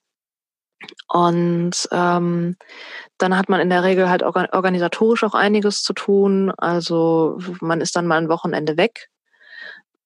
[1.08, 2.58] und ähm,
[3.18, 6.52] dann hat man in der Regel halt organisatorisch auch einiges zu tun.
[6.58, 9.10] Also man ist dann mal ein Wochenende weg.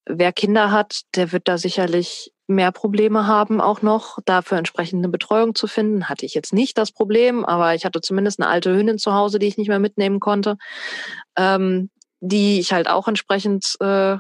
[0.06, 5.56] Wer Kinder hat, der wird da sicherlich mehr Probleme haben, auch noch dafür entsprechende Betreuung
[5.56, 6.10] zu finden.
[6.10, 9.40] Hatte ich jetzt nicht das Problem, aber ich hatte zumindest eine alte Hündin zu Hause,
[9.40, 10.58] die ich nicht mehr mitnehmen konnte,
[11.38, 11.90] ähm,
[12.20, 14.18] die ich halt auch entsprechend, äh,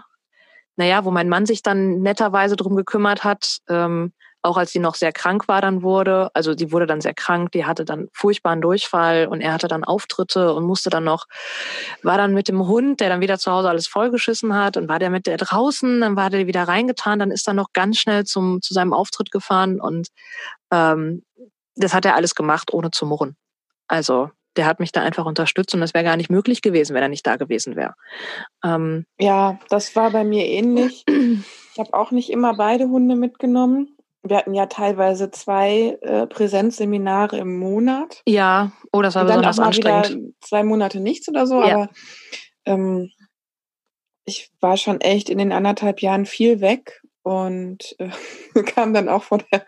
[0.76, 3.58] naja, wo mein Mann sich dann netterweise drum gekümmert hat.
[3.68, 7.14] Ähm, auch als sie noch sehr krank war dann wurde, also die wurde dann sehr
[7.14, 11.26] krank, die hatte dann furchtbaren Durchfall und er hatte dann Auftritte und musste dann noch,
[12.04, 15.00] war dann mit dem Hund, der dann wieder zu Hause alles vollgeschissen hat und war
[15.00, 18.24] der mit der draußen, dann war der wieder reingetan, dann ist er noch ganz schnell
[18.24, 20.08] zum, zu seinem Auftritt gefahren und
[20.72, 21.24] ähm,
[21.76, 23.36] das hat er alles gemacht, ohne zu murren.
[23.88, 27.04] Also der hat mich da einfach unterstützt und das wäre gar nicht möglich gewesen, wenn
[27.04, 27.94] er nicht da gewesen wäre.
[28.64, 31.06] Ähm, ja, das war bei mir ähnlich.
[31.72, 37.38] Ich habe auch nicht immer beide Hunde mitgenommen wir hatten ja teilweise zwei äh, Präsenzseminare
[37.38, 38.22] im Monat.
[38.28, 40.10] Ja, oh, das war und dann besonders auch mal anstrengend.
[40.10, 41.76] Wieder zwei Monate nichts oder so, ja.
[41.76, 41.90] aber
[42.66, 43.10] ähm,
[44.26, 48.10] ich war schon echt in den anderthalb Jahren viel weg und äh,
[48.64, 49.66] kam dann auch von der,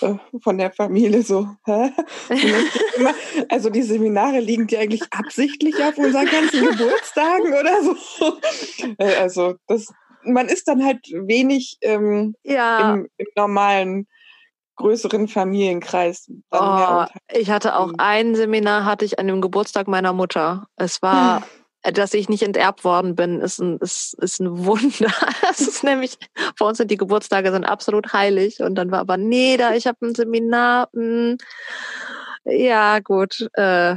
[0.00, 1.90] äh, von der Familie so, hä?
[3.48, 8.38] also die Seminare liegen dir eigentlich absichtlich auf unseren ganzen Geburtstagen oder so.
[8.98, 9.92] Äh, also das,
[10.24, 12.94] man ist dann halt wenig ähm, ja.
[12.94, 14.06] im, im normalen
[14.76, 16.30] größeren Familienkreis.
[16.50, 20.66] Oh, ich hatte auch ein Seminar, hatte ich an dem Geburtstag meiner Mutter.
[20.76, 21.42] Es war,
[21.82, 25.12] dass ich nicht enterbt worden bin, ist ein, ist, ist ein Wunder.
[25.50, 26.16] Es ist nämlich,
[26.58, 28.60] bei uns sind die Geburtstage sind absolut heilig.
[28.60, 30.88] Und dann war aber, nee, da, ich habe ein Seminar.
[30.92, 31.02] Mh.
[31.02, 31.36] Hm.
[32.44, 33.48] Ja, gut.
[33.52, 33.96] Äh,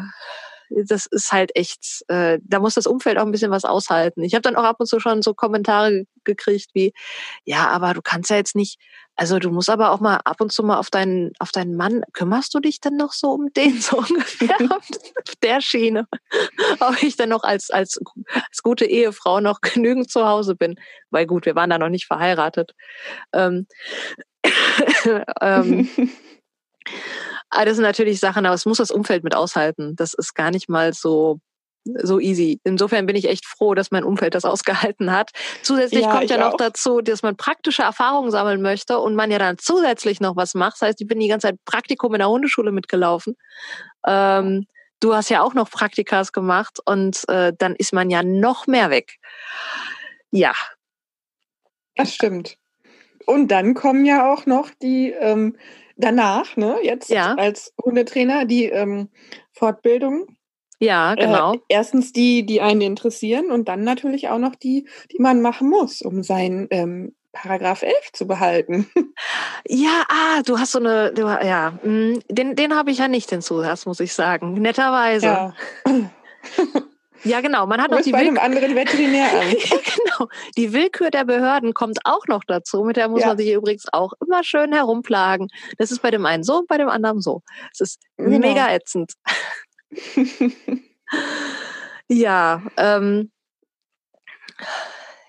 [0.69, 4.23] das ist halt echt, äh, da muss das Umfeld auch ein bisschen was aushalten.
[4.23, 6.93] Ich habe dann auch ab und zu schon so Kommentare gekriegt wie,
[7.43, 8.79] ja, aber du kannst ja jetzt nicht,
[9.15, 12.03] also du musst aber auch mal ab und zu mal auf deinen, auf deinen Mann,
[12.13, 16.07] kümmerst du dich denn noch so um den so ungefähr auf der Schiene?
[16.79, 17.99] Ob ich dann noch als, als,
[18.51, 20.75] als gute Ehefrau noch genügend zu Hause bin.
[21.11, 22.73] Weil gut, wir waren da noch nicht verheiratet.
[23.33, 23.67] Ähm,
[25.41, 25.89] ähm,
[27.55, 29.95] aber das sind natürlich Sachen, aber es muss das Umfeld mit aushalten.
[29.95, 31.39] Das ist gar nicht mal so
[31.85, 32.59] so easy.
[32.63, 35.31] Insofern bin ich echt froh, dass mein Umfeld das ausgehalten hat.
[35.61, 36.57] Zusätzlich ja, kommt ja noch auch.
[36.57, 40.81] dazu, dass man praktische Erfahrungen sammeln möchte und man ja dann zusätzlich noch was macht.
[40.81, 43.35] Das heißt, ich bin die ganze Zeit Praktikum in der Hundeschule mitgelaufen.
[44.05, 44.65] Ähm,
[44.99, 48.89] du hast ja auch noch Praktikas gemacht und äh, dann ist man ja noch mehr
[48.89, 49.17] weg.
[50.31, 50.53] Ja.
[51.95, 52.57] Das stimmt.
[53.25, 55.55] Und dann kommen ja auch noch die ähm,
[55.95, 57.35] danach, ne, jetzt ja.
[57.35, 59.09] als Hundetrainer, die ähm,
[59.51, 60.27] Fortbildung.
[60.79, 61.53] Ja, äh, genau.
[61.53, 65.69] Äh, erstens die, die einen interessieren und dann natürlich auch noch die, die man machen
[65.69, 68.87] muss, um sein ähm, Paragraph 11 zu behalten.
[69.67, 73.31] Ja, ah, du hast so eine, du, ja, mm, den, den habe ich ja nicht,
[73.31, 75.25] den Zusatz, muss ich sagen, netterweise.
[75.25, 75.53] Ja.
[77.25, 77.65] Ja, genau.
[77.65, 79.53] Man hat auch die bei einem anderen Veterinäramt.
[79.69, 80.29] ja, genau.
[80.57, 82.83] Die Willkür der Behörden kommt auch noch dazu.
[82.83, 83.27] Mit der muss ja.
[83.27, 85.49] man sich übrigens auch immer schön herumplagen.
[85.77, 87.41] Das ist bei dem einen so, bei dem anderen so.
[87.73, 88.39] Es ist genau.
[88.39, 89.13] mega ätzend.
[92.07, 93.31] ja, ähm,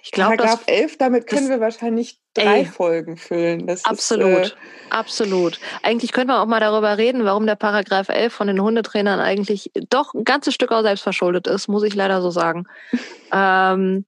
[0.07, 3.67] ich glaube, Paragraph 11, damit können wir wahrscheinlich drei ey, Folgen füllen.
[3.67, 5.59] Das absolut, ist, äh, absolut.
[5.83, 9.73] Eigentlich könnte man auch mal darüber reden, warum der Paragraph 11 von den Hundetrainern eigentlich
[9.91, 12.69] doch ein ganzes Stück auch selbst verschuldet ist, muss ich leider so sagen.
[13.33, 14.07] ähm,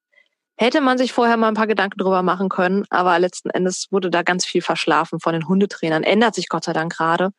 [0.56, 4.08] hätte man sich vorher mal ein paar Gedanken drüber machen können, aber letzten Endes wurde
[4.08, 6.04] da ganz viel verschlafen von den Hundetrainern.
[6.04, 7.30] Ändert sich Gott sei Dank gerade.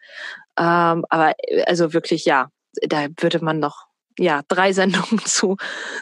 [0.58, 1.34] Ähm, aber
[1.66, 2.50] also wirklich, ja,
[2.82, 3.89] da würde man noch
[4.20, 5.56] ja, drei Sendungen zu,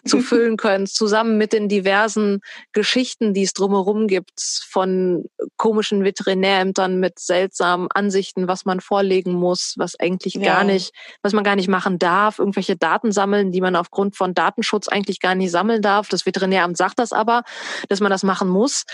[0.03, 2.41] zu füllen können, zusammen mit den diversen
[2.73, 9.75] Geschichten, die es drumherum gibt, von komischen Veterinärämtern mit seltsamen Ansichten, was man vorlegen muss,
[9.77, 10.53] was eigentlich ja.
[10.53, 10.91] gar nicht,
[11.21, 15.19] was man gar nicht machen darf, irgendwelche Daten sammeln, die man aufgrund von Datenschutz eigentlich
[15.19, 16.09] gar nicht sammeln darf.
[16.09, 17.43] Das Veterinäramt sagt das aber,
[17.87, 18.85] dass man das machen muss.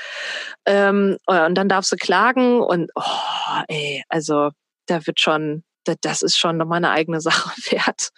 [0.65, 4.49] Ähm, und dann darf sie klagen und, oh, ey, also,
[4.87, 5.63] da wird schon,
[6.01, 8.09] das ist schon nochmal eine eigene Sache wert.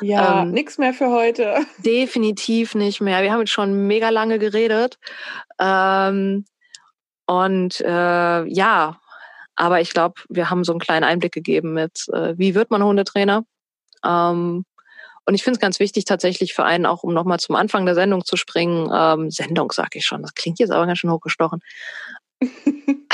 [0.00, 1.64] Ja, ähm, nichts mehr für heute.
[1.78, 3.22] Definitiv nicht mehr.
[3.22, 4.98] Wir haben jetzt schon mega lange geredet.
[5.58, 6.44] Ähm,
[7.26, 9.00] und äh, ja,
[9.56, 12.84] aber ich glaube, wir haben so einen kleinen Einblick gegeben mit, äh, wie wird man
[12.84, 13.44] Hundetrainer.
[14.04, 14.64] Ähm,
[15.28, 17.96] und ich finde es ganz wichtig tatsächlich für einen auch, um nochmal zum Anfang der
[17.96, 18.88] Sendung zu springen.
[18.94, 21.60] Ähm, Sendung sage ich schon, das klingt jetzt aber ganz schön hochgestochen.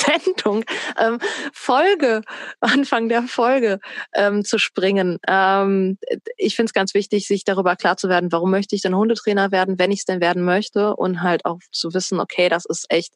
[0.00, 0.64] Sendung,
[0.98, 1.18] ähm,
[1.52, 2.22] Folge,
[2.60, 3.80] Anfang der Folge
[4.14, 5.18] ähm, zu springen.
[5.26, 5.98] Ähm,
[6.36, 9.52] ich finde es ganz wichtig, sich darüber klar zu werden, warum möchte ich denn Hundetrainer
[9.52, 12.86] werden, wenn ich es denn werden möchte und halt auch zu wissen, okay, das ist
[12.88, 13.14] echt,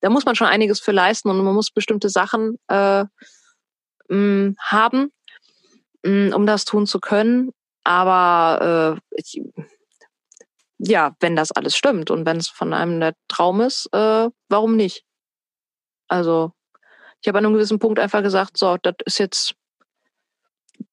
[0.00, 3.04] da muss man schon einiges für leisten und man muss bestimmte Sachen äh,
[4.08, 5.12] mh, mm, haben,
[6.02, 7.50] mh, mm, um das tun zu können.
[7.84, 9.42] Aber äh, ich,
[10.78, 14.76] ja, wenn das alles stimmt und wenn es von einem der Traum ist, äh, warum
[14.76, 15.04] nicht?
[16.08, 16.52] Also
[17.24, 19.54] ich habe an einem gewissen Punkt einfach gesagt, so, das ist jetzt,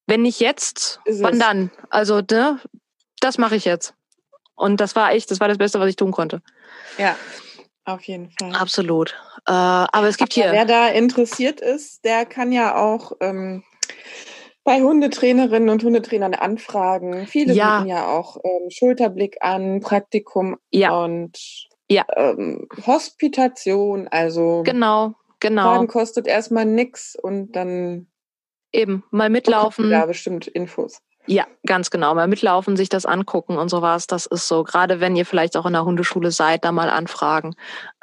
[0.08, 1.40] wenn nicht jetzt, ist wann es.
[1.40, 1.72] dann?
[1.90, 2.60] Also, ne,
[3.20, 3.94] das mache ich jetzt.
[4.56, 6.42] Und das war echt, das war das Beste, was ich tun konnte.
[6.98, 7.18] Ja,
[7.84, 8.56] auf jeden Fall.
[8.56, 9.16] Absolut.
[9.46, 10.54] Äh, aber es gibt aber hier.
[10.54, 13.64] Wer da interessiert ist, der kann ja auch ähm,
[14.64, 17.28] bei Hundetrainerinnen und Hundetrainern anfragen.
[17.28, 17.80] Viele ja.
[17.80, 20.92] bieten ja auch ähm, Schulterblick an, Praktikum ja.
[20.92, 22.06] und ja.
[22.16, 24.08] Ähm, Hospitation.
[24.08, 25.64] Also genau, genau.
[25.64, 28.08] Fragen kostet erstmal nichts und dann
[28.72, 29.90] eben mal mitlaufen.
[29.90, 31.02] Da bestimmt Infos.
[31.28, 32.16] Ja, ganz genau.
[32.16, 34.08] Mal mitlaufen, sich das angucken und sowas.
[34.08, 34.64] Das ist so.
[34.64, 37.56] Gerade wenn ihr vielleicht auch in der Hundeschule seid, da mal anfragen.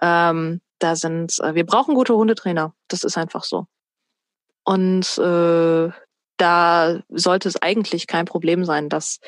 [0.02, 2.74] Ähm, da sind, äh, wir brauchen gute Hundetrainer.
[2.88, 3.66] Das ist einfach so.
[4.64, 5.90] Und äh,
[6.38, 9.20] da sollte es eigentlich kein Problem sein, dass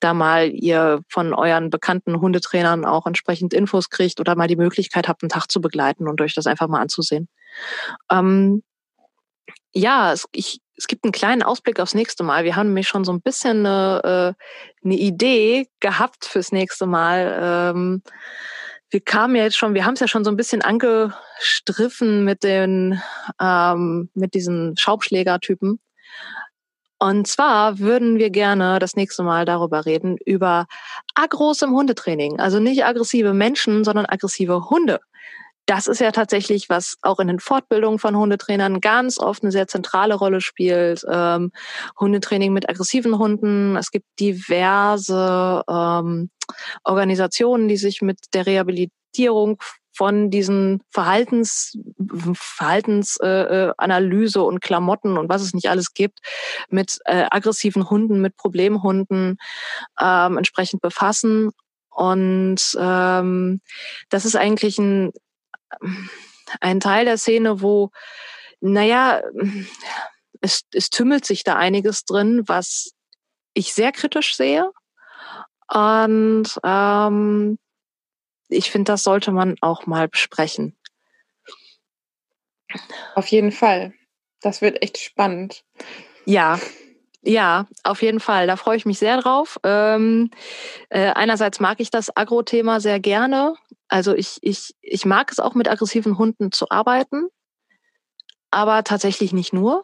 [0.00, 5.06] da mal ihr von euren bekannten Hundetrainern auch entsprechend Infos kriegt oder mal die Möglichkeit
[5.06, 7.28] habt, einen Tag zu begleiten und euch das einfach mal anzusehen.
[8.10, 8.62] Ähm,
[9.72, 12.44] ja, es, ich, es gibt einen kleinen Ausblick aufs nächste Mal.
[12.44, 17.38] Wir haben nämlich schon so ein bisschen eine, äh, eine Idee gehabt fürs nächste Mal.
[17.40, 18.02] Ähm,
[18.90, 22.44] wir kamen ja jetzt schon, wir haben es ja schon so ein bisschen angestriffen mit
[22.44, 23.00] den,
[23.40, 25.80] ähm, mit diesen Schaubschlägertypen.
[27.04, 30.64] Und zwar würden wir gerne das nächste Mal darüber reden, über
[31.14, 32.40] Agros im Hundetraining.
[32.40, 35.00] Also nicht aggressive Menschen, sondern aggressive Hunde.
[35.66, 39.68] Das ist ja tatsächlich, was auch in den Fortbildungen von Hundetrainern ganz oft eine sehr
[39.68, 41.04] zentrale Rolle spielt.
[41.06, 41.52] Ähm,
[42.00, 43.76] Hundetraining mit aggressiven Hunden.
[43.76, 46.30] Es gibt diverse ähm,
[46.84, 49.58] Organisationen, die sich mit der Rehabilitierung
[49.94, 51.78] von diesen Verhaltens,
[52.34, 56.18] Verhaltensanalyse äh, und Klamotten und was es nicht alles gibt,
[56.68, 59.38] mit äh, aggressiven Hunden, mit Problemhunden
[60.00, 61.50] ähm, entsprechend befassen.
[61.90, 63.60] Und ähm,
[64.08, 65.12] das ist eigentlich ein,
[66.60, 67.90] ein Teil der Szene, wo,
[68.60, 69.22] naja,
[70.40, 72.90] es, es tümmelt sich da einiges drin, was
[73.54, 74.70] ich sehr kritisch sehe.
[75.68, 77.58] Und ähm,
[78.48, 80.76] ich finde, das sollte man auch mal besprechen.
[83.14, 83.94] Auf jeden Fall.
[84.40, 85.64] Das wird echt spannend.
[86.26, 86.58] Ja,
[87.26, 88.46] ja, auf jeden Fall.
[88.46, 89.58] Da freue ich mich sehr drauf.
[89.64, 90.30] Ähm,
[90.90, 93.54] äh, einerseits mag ich das Agro-Thema sehr gerne.
[93.88, 97.28] Also ich, ich, ich mag es auch mit aggressiven Hunden zu arbeiten,
[98.50, 99.82] aber tatsächlich nicht nur.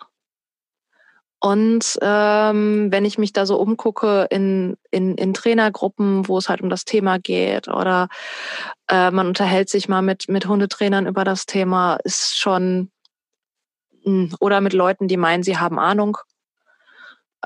[1.41, 6.61] Und ähm, wenn ich mich da so umgucke in, in, in Trainergruppen, wo es halt
[6.61, 8.09] um das Thema geht, oder
[8.89, 12.91] äh, man unterhält sich mal mit, mit Hundetrainern über das Thema, ist schon,
[14.05, 16.19] hm, oder mit Leuten, die meinen, sie haben Ahnung,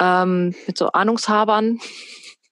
[0.00, 1.78] ähm, mit so Ahnungshabern.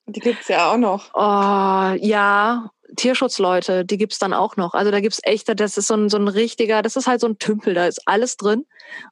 [0.07, 1.11] Die gibt's ja auch noch.
[1.15, 4.75] Oh, ja, Tierschutzleute, die gibt's dann auch noch.
[4.75, 7.27] Also da gibt's echt, das ist so ein, so ein richtiger, das ist halt so
[7.27, 8.67] ein Tümpel, da ist alles drin.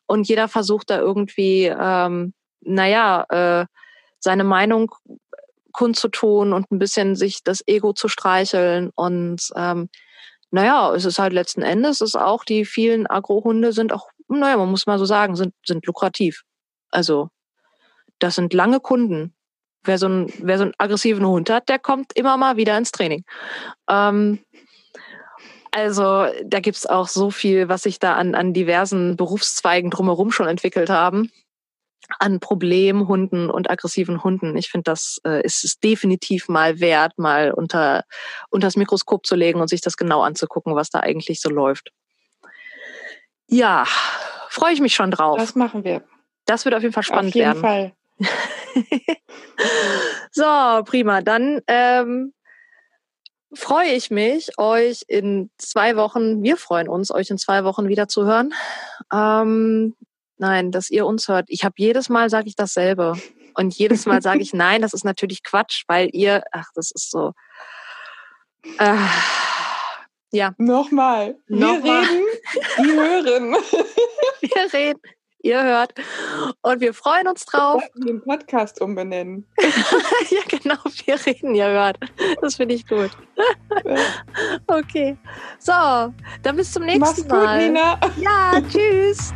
[0.06, 3.66] Und jeder versucht da irgendwie, ähm, naja, äh,
[4.18, 4.94] seine Meinung
[5.72, 8.90] kundzutun und ein bisschen sich das Ego zu streicheln.
[8.94, 9.88] Und ähm,
[10.50, 14.70] naja, es ist halt letzten Endes, ist auch, die vielen Agrohunde sind auch, naja, man
[14.70, 16.42] muss mal so sagen, sind, sind lukrativ.
[16.90, 17.30] Also,
[18.18, 19.34] das sind lange Kunden.
[19.84, 22.92] Wer so, einen, wer so einen aggressiven Hund hat, der kommt immer mal wieder ins
[22.92, 23.24] Training.
[23.88, 24.40] Ähm,
[25.72, 30.48] also da gibt's auch so viel, was sich da an, an diversen Berufszweigen drumherum schon
[30.48, 31.30] entwickelt haben.
[32.18, 34.56] An Problemhunden und aggressiven Hunden.
[34.56, 38.04] Ich finde, das äh, ist es definitiv mal wert, mal unter,
[38.50, 41.92] unter das Mikroskop zu legen und sich das genau anzugucken, was da eigentlich so läuft.
[43.46, 43.84] Ja,
[44.48, 45.38] freue ich mich schon drauf.
[45.38, 46.02] Das machen wir.
[46.46, 47.62] Das wird auf jeden Fall spannend werden.
[47.62, 47.92] Auf jeden werden.
[48.18, 48.38] Fall.
[50.32, 51.22] so, prima.
[51.22, 52.32] Dann ähm,
[53.54, 58.08] freue ich mich, euch in zwei Wochen, wir freuen uns, euch in zwei Wochen wieder
[58.08, 58.54] zu hören.
[59.12, 59.94] Ähm,
[60.38, 61.46] nein, dass ihr uns hört.
[61.48, 63.16] Ich habe jedes Mal sage ich dasselbe.
[63.54, 67.10] Und jedes Mal sage ich, nein, das ist natürlich Quatsch, weil ihr, ach, das ist
[67.10, 67.32] so.
[68.78, 68.96] Äh,
[70.32, 70.54] ja.
[70.58, 71.36] Nochmal.
[71.46, 72.04] Wir Nochmal.
[72.04, 72.24] reden,
[72.78, 73.56] die hören.
[74.40, 75.00] Wir reden,
[75.42, 75.94] ihr hört.
[76.62, 77.82] Und wir freuen uns drauf.
[77.94, 79.46] Wir den Podcast umbenennen.
[80.30, 81.98] ja, genau, wir reden, ihr hört.
[82.40, 83.10] Das finde ich gut.
[84.66, 85.16] okay.
[85.58, 85.72] So,
[86.42, 87.68] dann bis zum nächsten Mach's gut, Mal.
[87.68, 87.98] Nina.
[88.16, 89.32] Ja, tschüss.